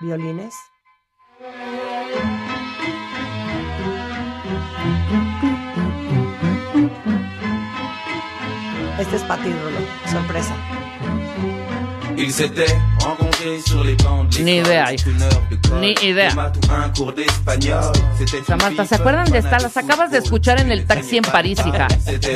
Violines. 0.00 0.54
Este 9.00 9.16
es 9.16 9.22
para 9.22 9.42
ti, 9.42 9.50
Rulo. 9.50 9.78
Sorpresa. 10.12 10.54
Ils 12.22 12.32
s'étaient 12.32 12.78
rencontrés 12.98 13.60
sur 13.66 13.82
les 13.82 13.94
bancs 13.96 14.28
de 14.28 14.34
fille 14.34 14.44
¿se 18.86 18.94
acuerdan 18.94 19.24
de 19.30 19.38
esta? 19.38 19.58
Las 19.58 19.76
acabas 19.76 20.10
de 20.10 20.18
escuchar 20.18 20.60
en 20.60 20.70
el 20.70 20.84
taxi 20.86 21.16
en 21.16 21.22
París, 21.22 21.58
hija. 21.66 21.88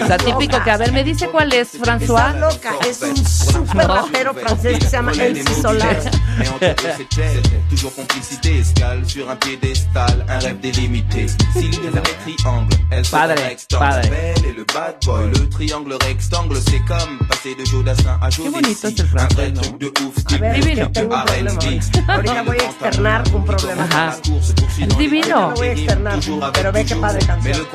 O 0.02 0.06
sea, 0.06 0.16
típico 0.16 0.62
que, 0.62 0.70
a 0.70 0.76
ver, 0.78 0.92
me 0.92 1.04
dice 1.04 1.28
cuál 1.28 1.52
es, 1.52 1.74
Está 1.74 1.98
François. 1.98 2.32
loca. 2.40 2.72
Es 2.88 3.02
un 3.02 3.16
súper 3.16 3.86
No. 3.86 3.94
rapero 3.94 4.32
francés 4.34 4.78
que 4.78 4.86
se 4.86 4.92
llama 4.92 5.12
MC 5.12 5.54
Solar. 5.60 5.96
Mais 6.38 6.48
entre 6.48 6.64
eux, 6.66 6.92
c'était 6.96 7.42
toujours 7.68 7.94
complicité, 7.94 8.58
escale 8.60 9.06
sur 9.08 9.28
un 9.30 9.36
piédestal, 9.36 10.24
un 10.28 10.38
rêve 10.38 10.60
délimité. 10.60 11.26
S'il 11.52 11.74
y 11.74 11.86
avait 11.88 12.00
triangle, 12.24 12.74
elle 12.90 13.04
serait 13.04 13.28
Padre, 13.28 13.42
rectangle. 13.42 13.84
padre. 13.84 14.02
La 14.02 14.08
belle 14.10 14.44
et 14.48 14.52
le 14.56 14.64
bad 14.64 14.96
boy, 15.04 15.30
le 15.30 15.48
triangle 15.50 15.92
rectangle, 16.00 16.56
c'est 16.66 16.80
comme 16.86 17.18
passer 17.28 17.54
de 17.54 17.64
Jodassin 17.66 18.18
à 18.22 18.30
A 19.74 20.38
ver, 20.38 20.54
Divino. 20.60 20.90
tengo 20.92 21.14
un 21.16 21.24
problema. 21.24 21.50
R&B. 21.50 21.80
Ahorita 22.08 22.42
voy 22.42 22.56
a 22.58 22.64
externar 22.64 23.22
un 23.34 23.44
problema. 23.44 23.84
Ajá. 23.84 24.16
Es 24.78 24.98
divino. 24.98 25.50
lo 25.50 25.56
voy 25.56 25.68
a 25.68 25.72
externar, 25.72 26.18
pero 26.52 26.72
ve 26.72 26.84
qué 26.84 26.96
padre 26.96 27.26
canción. 27.26 27.66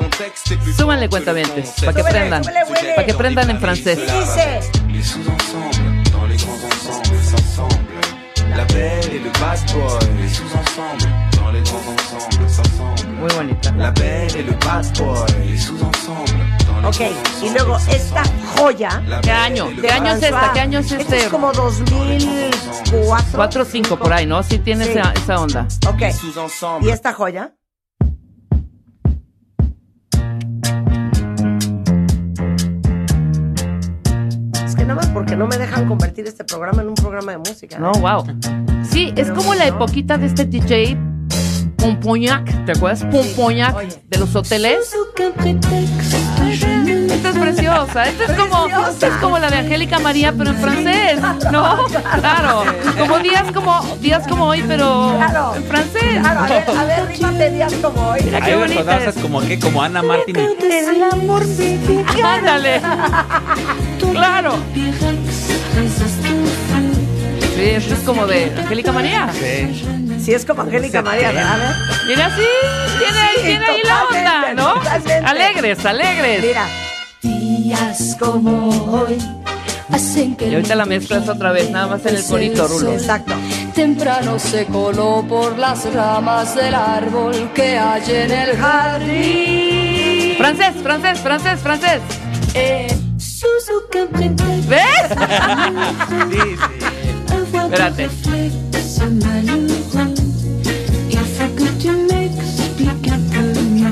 Súbanle 0.76 1.08
cuentavientes, 1.08 1.72
para 1.80 1.92
que 1.92 2.00
Súbele, 2.00 2.18
aprendan. 2.18 2.44
súbele, 2.44 2.64
güey. 2.68 2.94
Para 2.94 3.06
que 3.06 3.12
aprendan 3.12 3.50
en 3.50 3.60
francés. 3.60 3.98
Y 3.98 4.02
dice, 4.02 4.60
Les 4.92 5.02
sous-ensembles, 5.06 6.10
dans 6.12 6.26
les 6.26 6.36
grands 6.42 6.64
ensembles, 6.64 7.18
s'ensemblent. 7.22 7.76
La 8.56 8.64
belle 8.64 9.14
et 9.14 9.18
le 9.20 9.30
bad 9.38 9.58
boy, 9.72 9.98
les 10.20 10.28
sous-ensembles, 10.28 11.08
dans 11.36 11.52
les 11.52 11.60
grands 11.62 11.84
ensembles, 11.86 12.48
s'ensemble. 12.50 13.08
Muy 13.20 13.28
bonita. 13.36 13.72
La 13.76 13.90
belle 13.92 14.36
et 14.36 14.42
le 14.42 14.52
bad 14.64 14.86
boy, 14.98 15.26
les 15.46 15.58
sous-ensembles, 15.58 16.44
ok, 16.84 17.00
y 17.42 17.50
luego 17.50 17.76
esta 17.88 18.22
joya 18.56 19.02
¿Qué 19.22 19.30
año? 19.30 19.68
¿Qué 19.80 19.90
año 19.90 20.12
es 20.12 20.22
esta? 20.22 20.52
¿Qué 20.52 20.60
año 20.60 20.78
es 20.80 20.92
este? 20.92 21.18
es 21.18 21.28
como 21.28 21.52
2004. 21.52 23.24
4 23.36 23.62
o 23.62 23.64
5 23.64 23.96
por 23.98 24.12
ahí, 24.12 24.26
¿no? 24.26 24.42
Sí 24.42 24.58
tiene 24.58 24.84
Sí. 24.84 24.90
esa, 24.92 25.12
esa 25.12 25.36
onda. 25.40 25.66
Ok. 25.88 26.02
¿y 26.82 26.90
esta 26.90 27.12
joya? 27.12 27.54
Es 34.64 34.74
que 34.76 34.82
nada 34.84 34.94
más 34.96 35.08
porque 35.08 35.36
no 35.36 35.46
me 35.46 35.56
dejan 35.56 35.88
convertir 35.88 36.26
este 36.26 36.44
programa 36.44 36.82
en 36.82 36.88
un 36.88 36.94
programa 36.94 37.32
de 37.32 37.38
música. 37.38 37.78
No, 37.78 37.92
wow. 37.92 38.24
Sí, 38.88 39.12
es 39.16 39.30
como 39.30 39.54
la 39.54 39.66
epoquita 39.66 40.18
de 40.18 40.26
este 40.26 40.44
DJ 40.44 40.96
Pompoñac, 41.76 42.66
¿te 42.66 42.72
acuerdas? 42.72 43.04
Pompoñac 43.04 43.74
Oye. 43.74 44.02
de 44.08 44.18
los 44.18 44.34
hoteles. 44.36 44.94
Aucun 44.94 45.32
prétexte, 45.32 46.18
Esta 47.20 47.28
es 47.30 47.38
preciosa. 47.38 48.04
Esta 48.08 48.24
es 48.24 48.32
como, 48.32 48.64
Preciosa. 48.64 49.06
es 49.08 49.12
como 49.16 49.38
la 49.38 49.50
de 49.50 49.58
Angélica 49.58 49.98
María, 49.98 50.32
pero 50.36 50.50
en 50.50 50.56
francés. 50.58 51.20
¿No? 51.52 51.84
Claro. 52.18 52.64
Como 52.98 53.18
días 53.18 53.44
como, 53.52 53.82
días 54.00 54.26
como 54.26 54.46
hoy, 54.46 54.64
pero 54.66 55.14
Claro. 55.18 55.52
en 55.54 55.64
francés. 55.64 56.18
Claro, 56.20 56.40
a 56.40 56.46
ver, 56.46 56.64
a 56.78 56.84
ver, 56.84 57.06
rímate 57.08 57.50
días 57.50 57.74
como 57.74 58.08
hoy. 58.10 58.20
Mira 58.24 58.40
qué 58.40 58.52
Hay 58.52 58.58
bonita 58.58 59.04
es. 59.04 59.14
como 59.16 59.40
que, 59.42 59.58
como 59.58 59.82
Ana 59.82 60.02
Martín. 60.02 60.36
Ándale. 62.24 62.80
Claro. 64.12 64.54
Sí, 67.54 67.62
eso 67.68 67.94
es 67.94 68.00
como 68.00 68.26
de 68.26 68.52
Angélica 68.56 68.92
María. 68.92 69.28
Sí. 69.32 69.84
Sí, 70.24 70.32
es 70.34 70.44
como 70.44 70.62
Angélica 70.62 71.02
María, 71.02 71.32
¿verdad? 71.32 71.52
A 71.52 71.56
ver. 71.58 71.74
Mira, 72.08 72.30
sí, 72.36 72.42
tiene, 72.98 73.18
ahí- 73.18 73.34
Sí, 73.36 73.42
tiene 73.46 73.66
ahí 73.66 73.80
la 73.84 74.04
onda, 74.04 74.54
¿no? 74.54 74.74
totalmente. 74.74 75.14
Alegres, 75.26 75.84
alegres. 75.86 76.42
Mira, 76.44 76.66
Días 77.22 78.16
como 78.18 78.68
hoy 78.90 79.18
hacen 79.90 80.34
que 80.36 80.48
Y 80.48 80.54
ahorita 80.54 80.74
la 80.74 80.86
mezclas 80.86 81.28
otra 81.28 81.52
vez, 81.52 81.70
nada 81.70 81.86
más 81.88 82.06
en 82.06 82.16
el 82.16 82.24
corito, 82.24 82.66
Rulo. 82.66 82.92
exacto. 82.92 83.34
Temprano 83.74 84.38
se 84.38 84.64
coló 84.66 85.22
por 85.28 85.58
las 85.58 85.92
ramas 85.92 86.54
del 86.54 86.74
árbol 86.74 87.50
que 87.54 87.76
hay 87.78 88.02
en 88.08 88.30
el 88.30 88.56
jardín. 88.56 90.36
Francés, 90.38 90.74
francés, 90.82 91.20
francés, 91.20 91.60
francés. 91.60 92.00
Prétexte, 92.52 94.06
¿Ves? 94.68 95.08
Sí, 96.08 96.16
sí. 96.30 96.38
Espérate. 97.64 98.08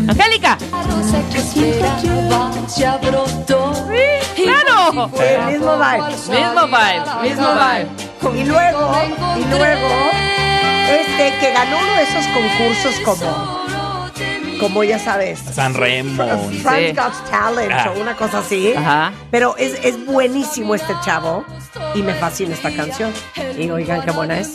Angélica. 0.08 0.56
Ya 2.76 2.96
brotó. 2.98 3.72
Sí, 4.36 4.42
claro. 4.44 5.10
El 5.20 5.52
mismo 5.52 5.76
vibe. 5.76 6.08
Mismo 6.38 6.66
vibe, 6.66 7.22
mismo 7.22 7.48
vibe. 7.54 8.40
Y 8.40 8.44
luego, 8.44 8.92
y 9.36 9.44
luego, 9.44 9.88
este 10.90 11.34
que 11.40 11.52
ganó 11.52 11.76
uno 11.78 11.92
de 11.94 12.02
esos 12.02 12.26
concursos 12.28 12.94
como, 13.04 14.58
como 14.60 14.84
ya 14.84 14.98
sabes, 14.98 15.38
San 15.40 15.74
Remo. 15.74 16.24
France 16.62 16.88
Sí. 16.90 16.94
Got 16.96 17.30
Talent 17.30 17.72
Ah. 17.72 17.92
o 17.96 18.00
una 18.00 18.14
cosa 18.16 18.38
así. 18.40 18.74
Ajá. 18.76 19.12
Pero 19.30 19.56
es, 19.56 19.74
es 19.84 20.04
buenísimo 20.04 20.74
este 20.74 20.94
chavo 21.04 21.44
y 21.94 22.02
me 22.02 22.14
fascina 22.14 22.54
esta 22.54 22.70
canción. 22.74 23.12
Y 23.56 23.70
oigan 23.70 24.02
qué 24.02 24.10
buena 24.10 24.38
es. 24.38 24.54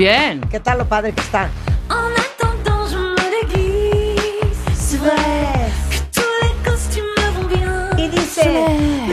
Bien. 0.00 0.40
¿Qué 0.50 0.58
tal 0.60 0.78
lo 0.78 0.86
padre 0.86 1.12
que 1.12 1.20
está? 1.20 1.50
En 1.90 2.10
attendant, 2.24 2.86
je 2.90 2.96
me 2.96 3.26
déguise. 3.36 4.56
C'est 4.74 4.96
vrai 4.96 5.12
que 5.90 5.98
tous 6.16 6.34
les 6.40 6.54
costumes 6.70 7.14
me 7.18 7.28
vont 7.36 7.46
bien. 7.54 7.90
Y 7.98 8.08
dice, 8.08 8.40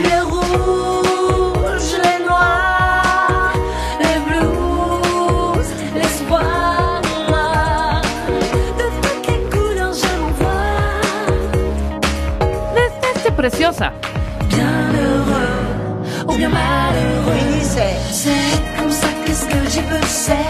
Les 0.02 0.20
rouges, 0.22 1.92
les 2.06 2.24
noirs, 2.24 3.52
les 4.00 4.18
blues, 4.26 5.68
l'espoir 5.94 7.02
noir. 7.28 8.00
De 8.78 8.86
toutes 9.02 9.26
les 9.28 9.40
couleurs, 9.50 9.92
je 9.92 10.10
m'envoie. 10.18 10.80
Este 13.14 13.30
preciosa. 13.32 13.92
Bien 14.48 14.90
heureux 14.98 16.28
ou 16.28 16.32
bien 16.34 16.48
malheureux. 16.48 17.36
y 17.42 17.58
dice, 17.58 17.88
C'est 18.10 18.56
comme 18.78 18.90
ça, 18.90 19.08
qu'est-ce 19.26 19.44
que 19.44 19.60
j'y 19.70 19.82
peux 19.82 20.06
C'est 20.06 20.47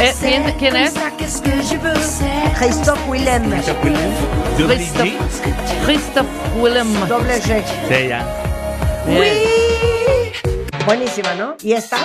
Eh, 0.00 0.12
¿quién- 0.58 0.76
es? 0.76 0.92
ça, 0.94 1.10
qu'est-ce 1.16 1.40
que 1.40 1.50
j'y 1.62 1.76
peux 1.78 1.94
C'est 2.00 2.52
Christoph 2.56 2.98
Willem, 3.08 3.50
Double 4.58 4.74
Christoph, 4.76 5.04
G. 5.06 5.18
Christoph 5.84 6.26
Willem. 6.56 6.88
doble 7.08 7.38
G. 7.40 7.62
Sí, 7.88 8.08
ya. 8.08 8.26
Bien. 9.06 9.36
Buenísima, 10.86 11.34
¿no? 11.34 11.54
¿Y 11.62 11.72
esta? 11.74 11.98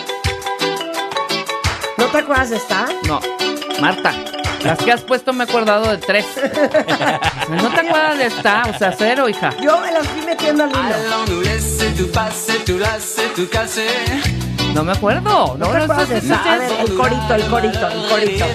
¿No 1.97 2.05
te 2.05 2.17
acuerdas 2.19 2.51
de 2.51 2.57
esta? 2.57 2.85
No, 3.07 3.19
Marta. 3.81 4.13
Las 4.63 4.77
que 4.79 4.91
has 4.91 5.01
puesto 5.01 5.31
me 5.33 5.43
he 5.45 5.47
acordado 5.47 5.89
de 5.91 5.97
tres. 5.97 6.25
¿No 7.49 7.69
te 7.69 7.79
acuerdas 7.81 8.17
de 8.17 8.25
esta? 8.27 8.63
O 8.73 8.77
sea, 8.77 8.93
cero, 8.97 9.29
hija. 9.29 9.53
Yo 9.61 9.79
me 9.79 9.91
las 9.91 10.07
fui 10.07 10.21
metiendo 10.25 10.63
al 10.65 10.71
hilo. 10.71 10.81
No 14.73 14.83
me 14.83 14.91
acuerdo. 14.91 15.55
¿No 15.57 15.67
te 15.67 15.77
acuerdas 15.77 16.09
de 16.09 16.17
esta? 16.17 16.53
A 16.53 16.57
ver, 16.57 16.71
el 16.81 16.95
corito, 16.95 17.35
el 17.35 17.45
corito, 17.47 17.87
el 17.87 18.09
corito. 18.09 18.45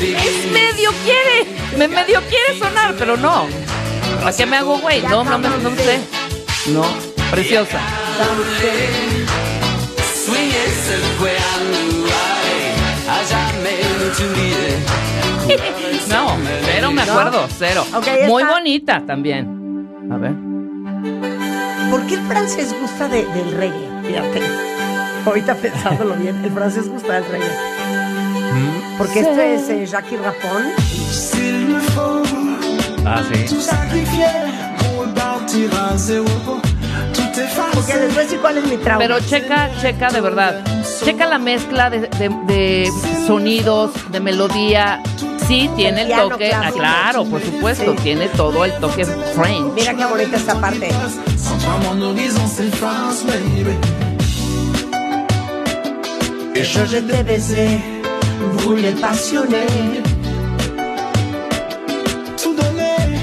Es 0.00 0.52
medio 0.52 0.90
quiere. 1.04 1.56
Me 1.76 1.88
medio 1.88 2.20
quiere 2.28 2.58
sonar, 2.58 2.94
pero 2.98 3.16
no. 3.16 3.46
¿Para 4.22 4.36
qué 4.36 4.46
me 4.46 4.56
hago 4.56 4.78
güey? 4.78 5.02
No, 5.02 5.24
no, 5.24 5.38
me- 5.38 5.48
no 5.48 5.70
sé. 5.76 6.00
No, 6.68 6.84
preciosa. 7.30 7.78
No, 16.08 16.36
cero 16.64 16.90
me 16.92 17.02
acuerdo, 17.02 17.46
cero. 17.58 17.84
Muy 18.28 18.42
bonita 18.44 19.02
también. 19.06 19.88
A 20.10 20.16
ver. 20.16 20.32
¿Por 21.90 22.06
qué 22.06 22.14
el 22.14 22.22
francés 22.26 22.74
gusta 22.80 23.08
de- 23.08 23.24
del 23.26 23.52
reggae? 23.52 23.88
Fíjate. 24.06 24.42
Ahorita 25.26 25.54
pensándolo 25.54 26.14
bien, 26.16 26.42
el 26.44 26.50
francés 26.52 26.88
gusta 26.88 27.14
del 27.14 27.24
reggae. 27.26 27.48
Porque 28.98 29.20
esto 29.20 29.40
es 29.40 29.68
eh, 29.68 29.86
Jackie 29.86 30.16
Rapón. 30.16 30.64
Ah, 33.06 33.22
sí. 33.32 33.44
Porque 37.74 37.94
les 37.94 38.08
voy 38.08 38.18
a 38.18 38.22
decir 38.22 38.38
cuál 38.40 38.58
es 38.58 38.64
mi 38.66 38.76
trauma. 38.78 38.98
Pero 38.98 39.20
checa, 39.20 39.70
checa 39.80 40.10
de 40.10 40.20
verdad. 40.20 40.64
Checa 41.04 41.26
la 41.26 41.38
mezcla 41.38 41.90
de, 41.90 42.00
de- 42.00 42.28
de 42.46 42.90
sonidos, 43.26 43.90
de 44.10 44.20
melodía. 44.20 45.00
Sí, 45.46 45.70
tiene 45.76 46.02
el 46.02 46.10
toque. 46.10 46.52
Ah, 46.52 46.70
claro, 46.74 47.24
por 47.24 47.40
supuesto. 47.42 47.92
Sí. 47.96 48.02
Tiene 48.02 48.28
todo 48.28 48.64
el 48.64 48.72
toque 48.74 49.04
French. 49.06 49.72
Mira 49.74 49.94
qué 49.94 50.04
bonita 50.04 50.36
esta 50.36 50.60
parte. 50.60 50.90
Sans 51.38 51.58
toi, 51.64 51.78
mon 51.84 52.02
horizon 52.02 52.46
s'efface, 52.46 53.24
baby. 53.24 53.76
Et 56.54 56.64
je 56.64 56.84
Je 56.84 56.98
te 56.98 57.22
besé, 57.22 57.80
brûlé, 58.62 58.90
passionné. 59.00 59.64
tout 62.42 62.54
donner 62.54 63.18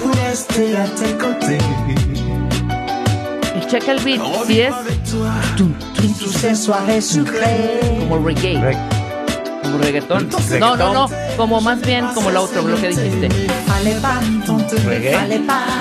pour 0.00 0.10
rester 0.26 0.74
à 0.76 0.86
tes 0.98 1.12
côtés. 1.24 1.58
Y 3.56 3.70
checa 3.70 3.92
el 3.92 4.00
beat. 4.00 4.20
Si 4.46 4.60
es 4.60 4.72
sucrées. 6.08 7.98
como 8.00 8.18
reggae. 8.26 8.54
Reg- 8.58 8.88
Como 9.62 9.78
reggaetón. 9.78 10.28
No, 10.60 10.76
no, 10.76 10.92
no. 10.94 11.10
Como 11.36 11.60
más 11.60 11.80
bien 11.80 12.06
como 12.14 12.30
lo 12.30 12.42
otro, 12.42 12.62
lo 12.62 12.76
que 12.80 12.88
dijiste. 12.88 13.28
Reggae. 14.84 15.12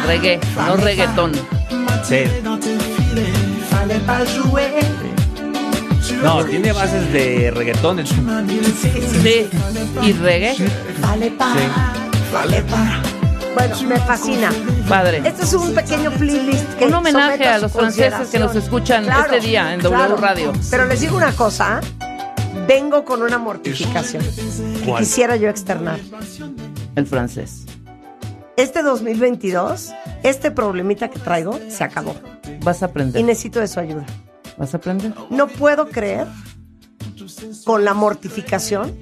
Reggae, 0.08 0.40
no 0.68 0.76
reggaetón. 0.78 1.32
Sí. 2.04 2.24
No, 6.24 6.44
tiene 6.46 6.72
bases 6.72 7.12
de 7.14 7.52
reggaetón. 7.52 7.98
de- 7.98 8.06
Sí. 9.24 9.48
Y 10.02 10.14
reggae, 10.14 10.56
pas. 12.64 13.12
Bueno, 13.54 13.82
me 13.84 14.00
fascina. 14.00 14.52
padre. 14.89 15.22
Este 15.26 15.44
es 15.44 15.54
un 15.54 15.74
pequeño 15.74 16.12
playlist 16.12 16.74
que 16.76 16.86
Un 16.86 16.94
homenaje 16.96 17.46
a 17.48 17.58
los 17.60 17.72
franceses 17.72 18.30
que 18.30 18.39
nos 18.39 18.56
escuchan 18.56 19.06
este 19.10 19.39
día 19.39 19.74
en 19.74 19.82
W 19.82 20.16
Radio. 20.18 20.54
Pero 20.70 20.86
les 20.86 21.00
digo 21.02 21.16
una 21.18 21.32
cosa, 21.34 21.80
vengo 22.68 23.06
con 23.06 23.22
una 23.22 23.38
mortificación 23.38 24.24
que 24.24 24.86
¿Cuál? 24.86 25.04
quisiera 25.04 25.36
yo 25.36 25.50
externar. 25.50 26.00
El 26.96 27.06
francés. 27.08 27.66
Este 28.58 28.84
2022, 28.84 29.92
este 30.24 30.52
problemita 30.52 31.10
que 31.10 31.18
traigo 31.20 31.60
se 31.70 31.84
acabó 31.84 32.16
Vas 32.63 32.84
a 32.84 32.86
y 32.86 32.89
aprender. 32.89 33.24
necesito 33.24 33.60
de 33.60 33.68
su 33.68 33.80
ayuda. 33.80 34.06
Vas 34.58 34.74
a 34.74 34.78
aprender. 34.78 35.13
No 35.32 35.48
puedo 35.48 35.88
creer 35.89 36.28
con 37.66 37.84
la 37.84 37.94
mortificación 37.96 38.96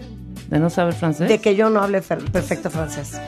De 0.49 0.59
no 0.59 0.69
saber 0.69 0.93
francés. 0.93 1.27
de 1.27 1.39
que 1.39 1.55
yo 1.55 1.69
no 1.69 1.81
hable 1.81 2.01
perfecto 2.01 2.69
francés. 2.69 3.19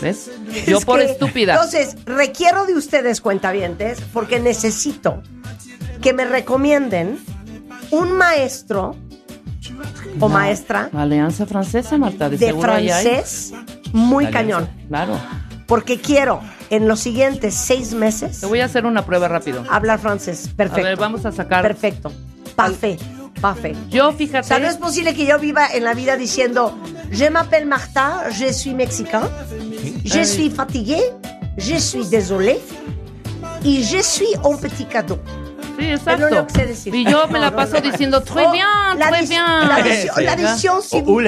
¿Ves? 0.00 0.30
Yo 0.66 0.78
Es 0.78 0.84
por 0.84 0.98
que, 1.00 1.06
estúpida. 1.06 1.54
Entonces, 1.54 1.96
requiero 2.04 2.66
de 2.66 2.74
ustedes, 2.74 3.20
cuentavientes, 3.20 4.00
porque 4.12 4.40
necesito 4.40 5.22
que 6.02 6.12
me 6.12 6.24
recomienden 6.24 7.18
un 7.90 8.12
maestro 8.12 8.96
o 10.20 10.28
maestra 10.28 10.90
Alianza 10.92 11.46
Francesa, 11.46 11.98
Marta. 11.98 12.28
De, 12.28 12.46
hay. 12.48 12.60
francés 12.60 13.52
muy 13.92 14.26
cañón. 14.30 14.68
Claro. 14.88 15.18
Porque 15.66 16.00
quiero, 16.00 16.40
en 16.70 16.86
los 16.86 17.00
siguientes 17.00 17.54
seis 17.54 17.92
meses, 17.92 18.40
Te 18.40 18.46
voy 18.46 18.60
a 18.60 18.66
hacer 18.66 18.86
una 18.86 19.04
prueba 19.04 19.26
rápido. 19.28 19.64
hablar 19.68 19.98
francés. 19.98 20.50
Perfecto. 20.56 20.86
A 20.86 20.90
ver, 20.90 20.96
vamos 20.96 21.26
a 21.26 21.32
sacar. 21.32 21.62
Perfecto. 21.62 22.12
Parfait. 22.54 23.00
Parfait. 23.40 23.74
Yo, 23.90 24.08
O 24.08 24.12
fíjate. 24.12 24.46
sea, 24.48 24.58
no 24.58 24.66
es 24.68 24.76
posible 24.76 25.14
que 25.14 25.26
yo 25.26 25.38
viva 25.38 25.66
en 25.72 25.84
la 25.84 25.94
vida 25.94 26.16
diciendo 26.16 26.76
Je 27.12 27.30
m'appelle 27.30 27.66
Marta, 27.66 28.24
je 28.30 28.52
suis 28.52 28.74
mexicain, 28.74 29.28
je 30.04 30.24
suis 30.24 30.50
fatigué, 30.50 31.00
je 31.56 31.76
suis 31.78 32.06
désolé 32.08 32.60
y 33.62 33.82
je 33.84 34.02
suis 34.02 34.34
un 34.44 34.56
petit 34.56 34.86
cadeau. 34.86 35.18
Sí, 35.78 35.84
exacto. 35.90 36.46
que 36.46 36.52
sé 36.52 36.66
decir. 36.66 36.94
Y 36.94 37.04
yo 37.04 37.26
me 37.28 37.38
la 37.38 37.46
No, 37.46 37.50
no, 37.50 37.56
paso 37.56 37.74
no. 37.74 37.80
diciendo, 37.82 38.22
très 38.22 38.46
Oh, 38.46 38.52
bien, 38.52 38.66
la 38.98 39.08
très 39.08 39.26
bien. 39.28 39.42
La 39.44 39.76
adicción, 39.76 40.24
la 40.24 40.32
adicción, 40.32 40.82
s'il 40.82 41.04
Oh. 41.06 41.20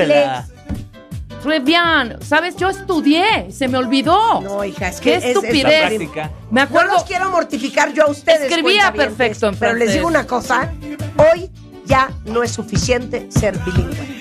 Très 1.43 1.61
bien. 1.61 2.17
¿Sabes? 2.27 2.57
Yo 2.57 2.69
estudié. 2.69 3.53
Se 3.53 3.69
me 3.69 3.79
olvidó. 3.79 4.41
No, 4.41 4.65
hija, 4.65 4.89
es 4.89 4.97
que 5.01 5.11
Qué 5.11 5.17
es- 5.19 5.25
es- 5.25 5.31
estupidez. 5.37 5.99
Me 6.01 6.09
No 6.51 6.63
acuerdo. 6.63 6.95
los 6.95 7.05
quiero 7.05 7.31
mortificar 7.31 7.93
yo 7.93 8.07
a 8.07 8.11
ustedes. 8.11 8.51
Escribía 8.51 8.93
perfecto 8.93 9.47
en 9.49 9.55
Pero 9.57 9.73
les 9.75 9.79
francés. 9.79 9.95
digo 9.95 10.09
una 10.09 10.27
cosa, 10.27 10.73
hoy 11.33 11.49
ya 11.89 12.11
no 12.27 12.43
es 12.45 12.53
suficiente 12.53 13.27
ser 13.31 13.59
bilingüe. 13.59 14.19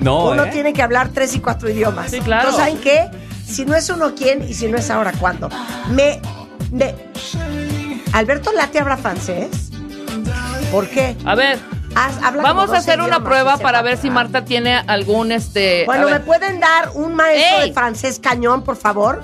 No, 0.00 0.30
Uno 0.30 0.44
¿eh? 0.44 0.50
tiene 0.52 0.72
que 0.72 0.82
hablar 0.82 1.10
tres 1.12 1.34
y 1.36 1.40
cuatro 1.40 1.68
idiomas. 1.70 2.10
Sí, 2.10 2.20
claro. 2.20 2.48
Entonces, 2.50 2.64
¿saben 2.74 2.80
qué? 2.82 3.10
Si 3.46 3.64
no 3.64 3.74
es 3.76 3.88
uno, 3.90 4.14
¿quién? 4.16 4.48
Y 4.48 4.54
si 4.54 4.66
no 4.68 4.76
es 4.78 4.90
ahora, 4.90 5.12
¿cuándo? 5.12 5.48
Me... 5.90 6.20
me 6.72 6.94
Alberto 8.12 8.52
Late 8.52 8.78
habla 8.80 8.96
francés. 8.96 9.70
¿Por 10.72 10.88
qué? 10.88 11.16
A 11.24 11.34
ver, 11.34 11.58
Haz- 11.94 12.20
habla 12.22 12.42
vamos 12.42 12.64
a 12.64 12.74
12 12.76 12.78
hacer 12.78 13.00
una 13.00 13.22
prueba 13.24 13.56
para 13.58 13.82
ver 13.82 13.96
si 13.98 14.10
Marta 14.10 14.44
tiene 14.44 14.76
algún 14.76 15.32
este. 15.32 15.84
Bueno, 15.86 16.08
¿me 16.08 16.20
pueden 16.20 16.60
dar 16.60 16.90
un 16.94 17.14
maestro 17.14 17.62
¡Ey! 17.62 17.68
de 17.68 17.74
francés 17.74 18.18
cañón, 18.22 18.62
por 18.62 18.76
favor? 18.76 19.22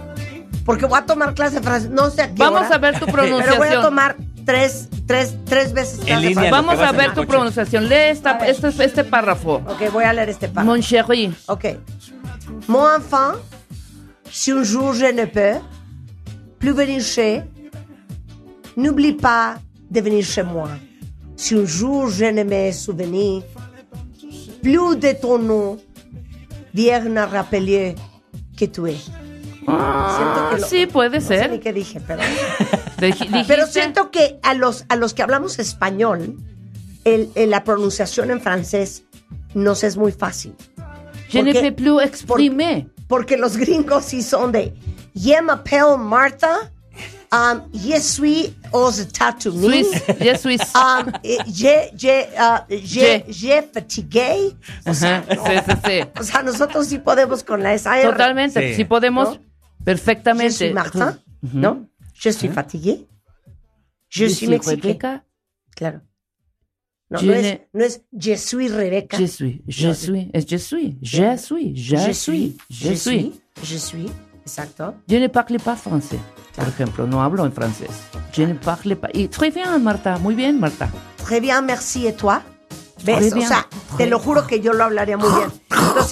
Porque 0.65 0.87
voy 0.87 0.99
a 0.99 1.07
tomar 1.07 1.35
clase 1.35 1.57
de 1.57 1.63
francés. 1.63 1.91
No 1.91 2.11
sé 2.11 2.23
a 2.23 2.29
qué 2.29 2.35
Vamos 2.39 2.63
hora, 2.67 2.75
a 2.75 2.79
ver 2.79 2.99
tu 2.99 3.07
Pero 3.07 3.17
voy 3.19 3.27
a 3.29 3.37
pronunciación. 3.37 3.83
tomar 3.83 4.17
tres, 4.45 4.89
tres, 5.07 5.37
tres 5.45 5.73
veces 5.73 6.05
de 6.05 6.17
línea, 6.17 6.51
Vamos 6.51 6.79
a 6.79 6.91
en 6.91 6.97
ver 6.97 7.09
tu 7.11 7.17
coche. 7.17 7.27
pronunciación. 7.29 7.89
Lee 7.89 8.11
esta, 8.11 8.35
ver. 8.39 8.51
este, 8.51 8.69
este 8.85 9.05
párrafo. 9.05 9.55
Ok, 9.67 9.91
voy 9.93 10.05
a 10.05 10.13
leer 10.13 10.29
este 10.31 10.49
párrafo. 10.49 10.71
Mon 10.73 10.81
chéri. 10.81 11.33
Ok. 11.47 11.65
Mon 12.69 12.87
enfant, 12.97 13.35
si 14.31 14.53
un 14.53 14.63
jour 14.65 14.95
je 14.95 15.13
ne 15.13 15.25
peux 15.27 15.59
plus 16.59 16.73
venir 16.73 17.01
chez, 17.03 17.43
n'oublie 18.77 19.13
pas 19.15 19.57
de 19.91 20.01
venir 20.01 20.25
chez 20.25 20.43
moi. 20.43 20.69
Si 21.37 21.55
un 21.55 21.65
jour 21.67 22.09
je 22.09 22.27
ne 22.27 22.45
me 22.45 22.73
souviens 22.73 23.43
plus 24.63 24.97
de 24.97 25.13
ton 25.21 25.39
nom, 25.39 25.79
viens 26.73 27.17
à 27.17 27.27
rappeler 27.27 27.95
que 28.57 28.65
tu 28.67 28.87
es. 28.89 28.97
Siento 29.67 30.51
que 30.55 30.61
lo- 30.61 30.67
sí, 30.69 30.87
puede 30.87 31.21
No 31.21 31.27
sé 31.27 31.39
ser. 31.39 31.51
ni 31.51 31.59
qué 31.59 31.73
dije, 31.73 32.01
pero... 32.07 32.23
Siento 33.71 34.11
que 34.11 34.39
a 34.43 34.55
los, 34.55 34.85
a 34.89 34.97
los 34.97 35.15
que 35.15 35.23
hablamos 35.23 35.59
español, 35.59 36.37
el, 37.05 37.31
el- 37.35 37.51
la 37.51 37.65
pronunciación 37.65 38.31
en 38.31 38.41
francés 38.41 39.05
nos 39.55 39.85
es 39.85 39.97
muy 39.97 40.13
fácil. 40.13 40.55
Je 41.31 41.43
ne 41.43 41.53
peux 41.53 41.73
plus 41.75 42.01
exprimer. 42.03 42.87
Porque 43.09 43.37
los 43.37 43.57
gringos 43.57 44.05
sí 44.05 44.23
son 44.23 44.53
de 44.53 44.73
Je 45.15 45.41
m'appelle 45.43 45.97
Marta, 45.99 46.71
um, 47.33 47.61
je 47.73 47.99
suis 48.01 48.55
aux 48.73 48.91
États-Unis, 48.91 49.85
Suisse. 49.85 50.03
Je 50.21 50.37
suis. 50.39 50.59
um, 50.75 51.13
je, 51.23 51.91
je, 51.97 52.25
uh, 52.37 52.65
je, 52.69 53.23
Je. 53.27 53.33
je 53.33 53.63
fatigué. 53.73 54.55
O 54.87 54.95
sea, 54.95 55.25
Ajá, 55.29 55.45
sí, 55.45 55.59
sí, 55.67 55.77
sí. 55.85 56.09
o 56.21 56.23
sea, 56.23 56.43
nosotros 56.43 56.87
sí 56.87 56.99
podemos 56.99 57.43
con 57.45 57.63
la 57.63 57.75
esa 57.75 57.99
R. 58.01 58.11
Totalmente. 58.11 58.75
Sí. 58.75 58.85
Podemos, 58.85 59.31
¿No? 59.31 59.41
Je 59.87 59.93
perfectamente. 59.93 60.53
suis 60.55 60.73
Martin, 60.73 61.19
¿no? 61.53 61.89
Je 62.15 62.31
suis 62.31 62.49
fatigué. 62.49 63.07
Je, 64.09 64.27
Je 64.27 64.29
suis. 64.35 64.47
Rebeca. 64.57 65.25
Claro. 65.77 66.01
No, 67.11 67.19
Je 67.19 67.27
no, 67.27 67.33
es, 67.35 67.61
no 67.75 67.85
es 67.85 68.01
je 68.13 68.37
suis 68.37 68.69
Rebeca. 68.69 69.19
Je 69.19 69.27
suis. 69.27 69.63
Je 69.69 69.93
suis. 69.93 70.31
Es 70.33 70.47
je 70.47 70.57
suis. 70.57 70.99
Je 71.03 71.37
suis. 71.37 71.75
Je 71.77 72.13
suis. 72.13 72.57
Je 72.71 72.95
suis. 72.95 73.33
Je 73.63 73.77
suis. 73.79 74.11
Exacto. 74.43 74.95
Je 75.09 75.17
ne 75.17 75.29
parle 75.29 75.59
pas 75.59 75.77
français. 75.77 76.19
Por 76.57 76.69
ejemplo, 76.69 77.07
no 77.07 77.23
hablo 77.23 77.45
en 77.45 77.53
francés. 77.53 77.91
Je 78.33 78.43
ne 78.47 78.55
parle 78.55 78.97
pas. 78.97 79.09
Y 79.13 79.29
très 79.29 79.51
bien, 79.51 79.79
Marta. 79.83 80.19
Muy 80.19 80.35
bien, 80.35 80.59
Marta. 80.61 80.89
Très 81.19 81.41
bien, 81.41 81.63
merci. 81.63 82.07
¿Et 82.07 82.15
toi? 82.17 82.43
¿Ves? 83.05 83.17
Très 83.19 83.33
O 83.33 83.35
bien. 83.37 83.49
sea, 83.49 83.67
te 83.99 84.07
lo 84.07 84.19
juro 84.19 84.47
que 84.47 84.61
yo 84.61 84.73
lo 84.73 84.85
hablaría 84.85 85.17
muy 85.17 85.29
bien. 85.29 85.51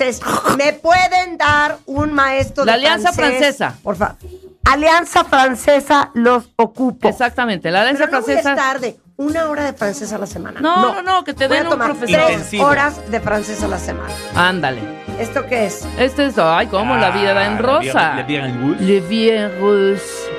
Entonces, 0.00 0.20
¿me 0.56 0.72
pueden 0.72 1.36
dar 1.38 1.78
un 1.86 2.12
maestro 2.12 2.64
La 2.64 2.72
de 2.72 2.78
Alianza 2.78 3.12
francés? 3.12 3.56
Francesa. 3.56 3.74
Por 3.82 3.96
favor. 3.96 4.16
Alianza 4.64 5.24
Francesa 5.24 6.10
los 6.14 6.50
ocupo. 6.56 7.08
Exactamente. 7.08 7.70
La 7.70 7.80
alianza 7.82 8.04
Pero 8.06 8.18
no 8.20 8.24
voy 8.24 8.32
a 8.34 8.42
francesa. 8.42 8.50
estar 8.52 8.80
de 8.80 8.96
una 9.16 9.46
hora 9.50 9.64
de 9.64 9.72
francés 9.72 10.12
a 10.12 10.18
la 10.18 10.26
semana. 10.26 10.60
No, 10.60 10.94
no, 10.94 11.02
no, 11.02 11.24
que 11.24 11.34
te 11.34 11.48
Voy 11.48 11.56
den 11.58 11.66
a 11.66 11.68
un 11.68 11.72
tomar 11.74 11.88
profesor. 11.88 12.16
tres 12.20 12.30
Intensivo. 12.30 12.64
horas 12.66 13.10
de 13.10 13.20
francés 13.20 13.62
a 13.62 13.68
la 13.68 13.78
semana. 13.78 14.14
Ándale. 14.34 14.80
¿Esto 15.18 15.44
qué 15.46 15.66
es? 15.66 15.84
Este 15.98 16.26
es. 16.26 16.38
Ay, 16.38 16.68
cómo 16.68 16.96
la 16.96 17.10
vida 17.10 17.34
da 17.34 17.46
en 17.46 17.58
rosa. 17.58 18.14
Le 18.14 18.22
bien 18.22 18.44
en 18.46 18.86
Le 18.86 19.00
virus. 19.00 20.00
Me 20.30 20.31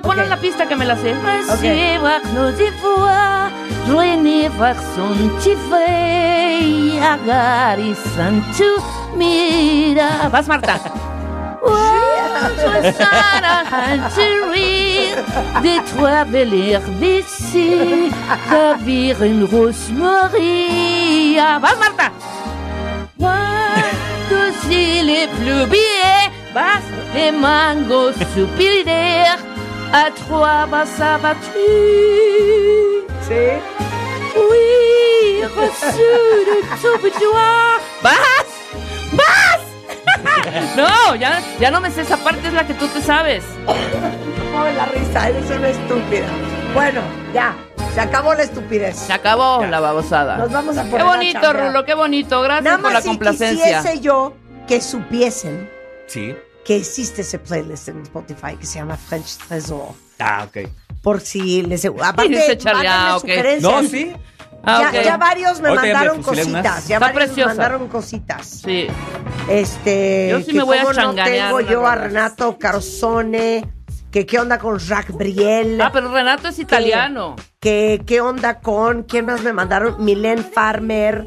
ponle 0.00 0.22
Ok. 0.22 0.28
la 0.28 0.36
pista 0.36 0.66
que 0.66 0.76
me 0.76 0.84
la 0.84 0.96
sé. 0.96 1.14
Santu, 8.16 8.70
mira. 9.16 10.28
Vas, 10.30 10.46
Marta. 10.48 10.76
Des 15.62 15.80
trois 15.96 16.24
ravir 18.50 19.22
une 19.22 19.44
rose 19.44 19.90
Marie. 19.92 21.36
Vas, 21.60 21.76
Marta. 21.78 22.12
Tous 26.58 27.14
les 27.14 27.30
mangos 27.32 28.12
soupiraires, 28.34 29.38
à 29.92 30.10
trois 30.10 30.66
vas 30.66 31.00
abattus. 31.00 31.54
Sí. 33.22 33.44
Oui, 34.36 35.42
reçu 35.56 36.10
de 36.48 36.58
tout 36.82 36.98
boudoir. 37.00 37.80
¡Vas! 38.02 38.48
¡Vas! 39.12 39.62
no, 40.76 41.14
ya, 41.14 41.40
ya 41.60 41.70
no 41.70 41.80
me 41.80 41.90
sé 41.90 42.00
esa 42.02 42.16
parte, 42.16 42.48
es 42.48 42.54
la 42.54 42.66
que 42.66 42.74
tú 42.74 42.88
te 42.88 43.00
sabes. 43.02 43.44
Oh, 43.66 43.74
la 44.76 44.86
risa, 44.86 45.28
eres 45.28 45.48
una 45.50 45.68
estúpida. 45.68 46.26
Bueno, 46.74 47.00
ya. 47.32 47.54
Se 47.94 48.00
acabó 48.00 48.34
la 48.34 48.42
estupidez. 48.42 48.96
Se 48.96 49.12
acabó 49.12 49.64
la 49.64 49.80
babosada. 49.80 50.36
Nos 50.38 50.52
vamos 50.52 50.76
a 50.76 50.84
Qué 50.84 50.90
poner 50.90 51.06
a 51.06 51.10
bonito, 51.10 51.40
chambear. 51.40 51.66
Rulo, 51.68 51.84
qué 51.84 51.94
bonito. 51.94 52.40
Gracias 52.42 52.64
Nada 52.64 52.76
por 52.78 52.84
más 52.84 52.92
la 52.94 53.00
si 53.02 53.08
complacencia. 53.08 53.78
quisiese 53.80 54.00
yo 54.00 54.34
que 54.66 54.80
supiesen 54.80 55.68
Sí. 56.06 56.34
Que 56.68 56.76
existe 56.76 57.22
ese 57.22 57.38
playlist 57.38 57.88
en 57.88 58.02
Spotify 58.02 58.54
que 58.60 58.66
se 58.66 58.78
llama 58.78 58.98
French 58.98 59.38
Tresor. 59.38 59.94
Ah, 60.18 60.46
ok. 60.46 60.68
Por 61.02 61.22
si 61.22 61.62
les... 61.62 61.82
Aparte, 61.86 62.28
mándenme 62.28 62.86
ah, 62.86 63.14
ok. 63.16 63.20
sugerencias. 63.22 63.62
No, 63.62 63.88
sí. 63.88 64.12
Ah, 64.62 64.90
ya, 64.92 64.98
ok. 65.00 65.04
ya 65.06 65.16
varios 65.16 65.60
me 65.62 65.68
Ahorita 65.70 65.86
ya 65.86 65.88
me 65.88 65.94
mandaron 65.94 66.22
fusilé 66.22 66.42
cositas. 66.42 66.60
unas. 66.60 66.88
Ya 66.88 66.96
Está 66.96 67.06
varios 67.06 67.24
preciosa. 67.24 67.48
me 67.52 67.56
mandaron 67.56 67.88
cositas. 67.88 68.46
Sí. 68.66 68.86
Este, 69.48 70.28
Yo 70.30 70.40
sí 70.40 70.44
que 70.46 70.52
me 70.58 70.62
voy 70.64 70.76
a 70.76 70.82
cómo 70.82 70.92
no 70.92 71.00
changanear 71.00 71.46
tengo 71.56 71.60
yo 71.62 71.86
a. 71.86 71.94
Renato 71.94 72.58
Carzone, 72.58 73.66
que 74.10 74.26
qué 74.26 74.38
onda 74.38 74.58
con 74.58 74.78
Jacques 74.78 75.16
Briel, 75.16 75.80
Ah, 75.80 75.90
pero 75.90 76.12
Renato 76.12 76.48
es 76.48 76.58
italiano. 76.58 77.34
que 77.60 78.02
qué 78.06 78.20
onda 78.20 78.60
con, 78.60 79.04
¿quién 79.04 79.24
más 79.24 79.40
me 79.42 79.54
mandaron? 79.54 80.04
Milen 80.04 80.44
Farmer. 80.44 81.26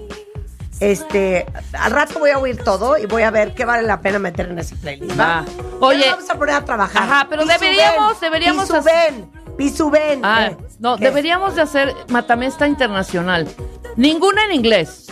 Este, 0.82 1.46
al 1.74 1.92
rato 1.92 2.18
voy 2.20 2.32
a 2.32 2.40
oír 2.40 2.58
todo 2.64 2.98
y 2.98 3.06
voy 3.06 3.22
a 3.22 3.30
ver 3.32 3.54
qué 3.54 3.66
vale 3.66 3.84
la 3.88 4.02
pena 4.02 4.18
meter 4.18 4.50
en 4.50 4.58
ese 4.60 4.76
playlist. 4.76 5.18
¿va? 5.18 5.46
Oye. 5.80 6.10
vamos 6.10 6.28
a 6.30 6.36
poner 6.36 6.56
a 6.56 6.66
trabajar. 6.66 7.04
Ajá, 7.04 7.28
pero 7.30 7.44
Pisu 7.44 7.54
deberíamos- 7.54 8.20
deberíamos 8.20 8.64
Pisu 8.66 8.76
hacer- 8.78 9.14
Pisu. 9.58 9.92
Ah, 10.24 10.48
Eh, 10.48 10.58
no, 10.80 10.98
¿qué? 10.98 11.06
deberíamos 11.06 11.54
de 11.56 11.62
hacer 11.62 11.94
matamesta 12.10 12.68
internacional. 12.68 13.48
Ninguna 13.96 14.46
en 14.46 14.54
inglés. 14.54 15.06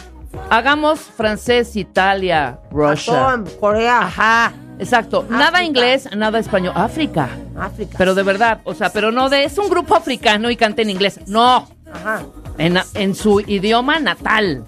Hagamos 0.49 0.99
francés, 1.01 1.75
Italia, 1.75 2.60
Russia. 2.71 3.13
Japón, 3.13 3.45
Corea, 3.60 3.99
Ajá, 4.01 4.53
exacto. 4.79 5.23
Nada 5.29 5.63
inglés, 5.63 6.10
nada 6.15 6.39
español. 6.39 6.73
África. 6.75 7.29
África. 7.60 7.95
Pero 7.97 8.15
de 8.15 8.23
verdad, 8.23 8.62
o 8.63 8.73
sea, 8.73 8.89
pero 8.91 9.12
no 9.12 9.29
de 9.29 9.43
es 9.43 9.55
un 9.60 9.69
grupo 9.69 9.95
africano 9.95 10.49
y 10.49 10.55
canta 10.55 10.82
en 10.82 10.89
inglés. 10.89 11.19
No, 11.27 11.67
Ajá. 11.93 12.23
en, 12.58 12.79
en 12.95 13.13
su 13.13 13.39
idioma 13.41 13.99
natal. 13.99 14.65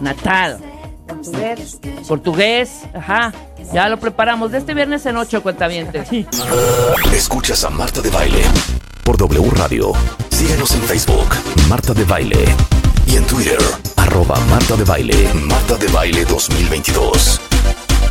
Natal. 0.00 0.58
Portugués. 1.06 1.78
Portugués, 2.06 2.70
ajá. 2.94 3.32
Ya 3.72 3.88
lo 3.88 3.98
preparamos. 3.98 4.52
De 4.52 4.58
este 4.58 4.74
viernes 4.74 5.04
en 5.06 5.16
8 5.16 5.42
cuentavientes. 5.42 6.08
Escuchas 7.12 7.64
a 7.64 7.70
Marta 7.70 8.00
de 8.00 8.10
Baile 8.10 8.42
por 9.04 9.16
W 9.16 9.50
Radio. 9.52 9.92
Síguenos 10.28 10.72
en 10.72 10.82
Facebook, 10.82 11.28
Marta 11.68 11.94
de 11.94 12.04
Baile. 12.04 12.44
Y 13.06 13.16
en 13.16 13.24
Twitter, 13.24 13.58
arroba 13.96 14.38
Marta 14.50 14.76
de 14.76 14.84
Baile, 14.84 15.32
Marta 15.34 15.76
de 15.76 15.88
Baile 15.88 16.24
2022. 16.26 17.40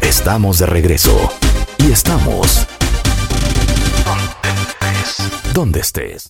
Estamos 0.01 0.57
de 0.60 0.65
regreso. 0.65 1.31
Y 1.77 1.91
estamos... 1.91 2.65
Donde 5.53 5.79
estés. 5.79 6.25